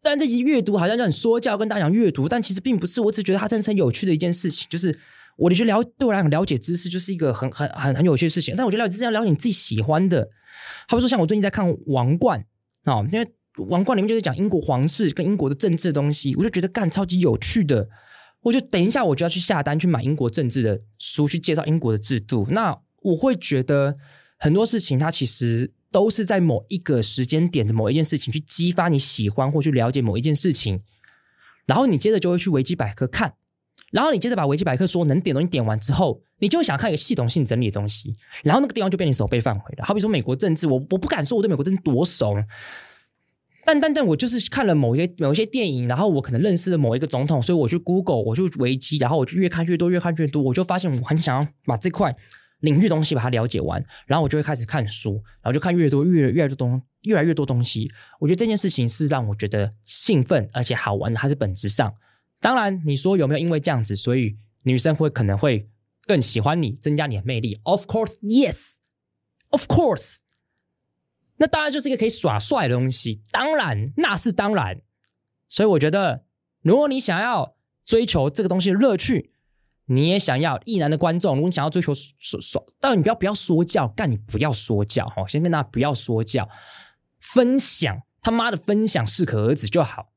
[0.01, 4.67] 但这集阅读好像就很说教，跟大家讲阅读，但其实并不是，我只觉得它真的是很有趣的一件事情。
[4.69, 4.97] 就是
[5.37, 8.55] 我的去了对我来讲，了解知识就是一个很很很很有趣的事情。
[8.55, 10.27] 但我觉得了解知识要了解你自己喜欢的。
[10.87, 12.43] 好比说，像我最近在看《王冠》
[12.91, 13.25] 啊，因为
[13.69, 17.87] 《王冠》里面就是讲英国皇室跟英国的政治的东西，我就觉得干超级有趣的。
[18.41, 22.47] 我就等一下我就要去下单去买英国政治的书，去介绍英国的制度。
[22.49, 23.97] 那我会觉得
[24.41, 30.81] 很多事情它其实都是在某一个时间点的某一件事情去激发你喜欢或去了解某一件事情，
[31.67, 33.35] 然后你接着就会去维基百科看。
[33.91, 39.85] 然后你接着把维基百科说能点东西点完之后，你就会想看一个系统性整理的东西，然后那个地方就变你手背放回了。
[39.85, 42.33] 好比说美国政治，我我不敢说我对美国政治多熟，
[43.65, 52.15] 但但但我就是看了某些某一些电影，然后我可能认识了某一个总统，所以我去 Google，我就维基，然后我就越看越多，越看越多，我就发现我很想要把这块
[52.61, 57.91] 领域东西把它了解完，然后我就会开始看书，然后就看越多越越来越多东越来越多东西。
[58.19, 61.93] 我觉得这件事情是让我觉得兴奋而且好玩的，它是本质上。
[62.39, 65.69] 当然，你说有没有因为这样子，所以女生会可能会
[66.07, 68.75] 更喜欢你，增加你的魅力？Of course, yes.
[69.49, 70.19] Of course.
[71.37, 73.21] 那当然就是一个可以耍帅的东西。
[73.31, 74.81] 当然，那是当然。
[75.49, 76.23] 所以我觉得，
[76.61, 79.30] 如果你想要追求这个东西的乐趣，
[79.93, 85.27] 你也想要异男的观众，如果你想要追求说说，当然你不要不要说教，干你不要说教哈。
[85.27, 86.47] 先跟大家不要说教，
[87.19, 90.13] 分享他妈的分享适可而止就好。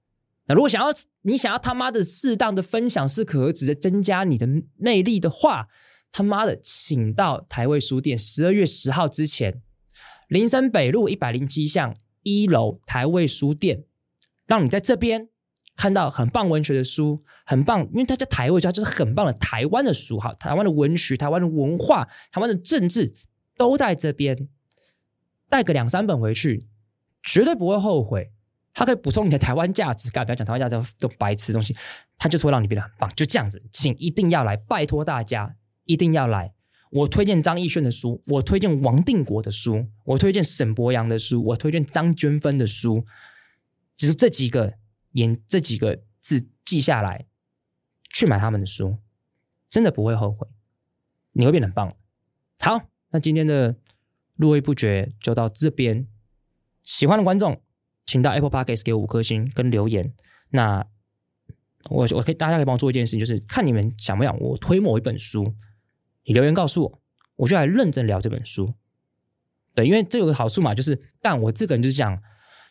[0.46, 0.88] 那如果想要
[1.22, 4.46] 你想要他妈的适当的分享适可而止的增加你的
[4.76, 5.66] 魅力的话，
[6.12, 9.60] 他妈的，请到台味书店十二月十号之前，
[10.28, 13.84] 林森北路一百零七巷一楼台味书店，
[14.46, 15.28] 让你在这边
[15.76, 23.12] 看到很棒文学的书，很棒，因为它叫台味，它就是很棒的台湾的书哈，台湾的文学、台湾的文化、台湾的政治
[23.56, 24.48] 都在这边，
[25.48, 26.68] 带个两三本回去，
[27.22, 28.30] 绝对不会后悔。
[28.76, 31.76] 它可以补充你的台湾价值感，不要讲台湾价值这种白痴东西，
[32.18, 33.08] 它就是会让你变得很棒。
[33.14, 35.54] 就这样子，请一定要来，拜托大家
[35.84, 36.52] 一定要来。
[36.90, 43.04] 我推荐张艺轩的书，我推荐王定国的书，我推荐沈博洋的书，我推荐张娟芬的书。
[43.96, 44.74] 只是这几个
[45.14, 47.26] 言这几个字记下来，
[48.12, 48.98] 去买他们的书，
[49.68, 50.46] 真的不会后悔，
[51.32, 51.96] 你会变得很棒。
[52.60, 53.76] 好，那今天的
[54.36, 56.06] 络绎不绝就到这边，
[56.84, 57.60] 喜欢的观众。
[58.06, 60.12] 请到 Apple Podcast 给我五颗星跟留言。
[60.50, 60.86] 那
[61.88, 65.54] 我我可以大家可以帮我做一件事情，就是看你们想不想我推某一本书，
[66.24, 67.02] 你留言告诉我，
[67.36, 68.74] 我就来认真聊这本书。
[69.74, 72.12] 对，因为这有个好处嘛，就是但我这个人就是这样，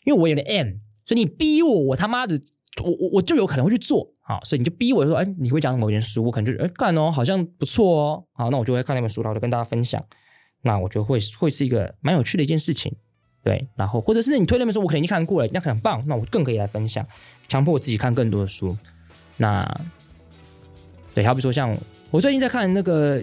[0.06, 2.40] 因为我有点 M，所以你逼我，我他妈的，
[2.84, 4.08] 我我我就有可能会去做。
[4.26, 8.24] 好，所以你就逼我说，哎，你会讲某一件书，我可能就哎干哦，好像不错哦。
[8.32, 10.02] 好，那我就会看那本书，然后就跟大家分享。
[10.62, 12.96] 那我觉得会会是一个蛮有趣的一件事情。
[13.44, 17.06] 对，然后或者是你推那本书，我可能已经看过了，那很棒，那我更可以来分享，
[17.50, 18.78] 强迫我自己看更多的书。
[19.36, 19.70] 那
[21.14, 21.76] 对，好比说像
[22.10, 23.22] 我最近在看那个，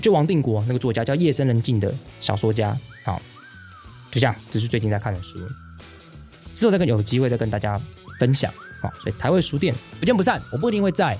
[0.00, 2.74] 就王定国那个作家叫夜深人静的小说家，
[3.04, 3.20] 好，
[4.10, 5.38] 就这样，这是最近在看的书，
[6.58, 7.80] 之后再跟有机会再跟大家
[8.18, 8.52] 分享。
[8.80, 11.16] 好，所以台味书店不见不散，我不一定会在，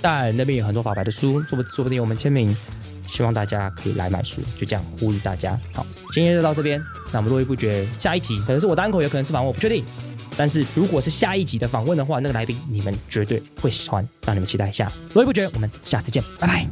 [0.00, 2.56] 但那边有很多法白的书，说不说不定我们签名。
[3.06, 5.60] 希望大家可以来买书，就这样呼吁大家。
[5.74, 6.82] 好，今天就到这边。
[7.12, 9.84] 那我们络绎不绝，下一集可能是我单口，也可能是访问，我不确定。
[10.36, 14.90] 但是如果是下一集的访问的话，那个来宾你们绝对会喜欢，让你们期待一下。
[15.12, 16.66] 络绎不绝，我们下次见，拜拜。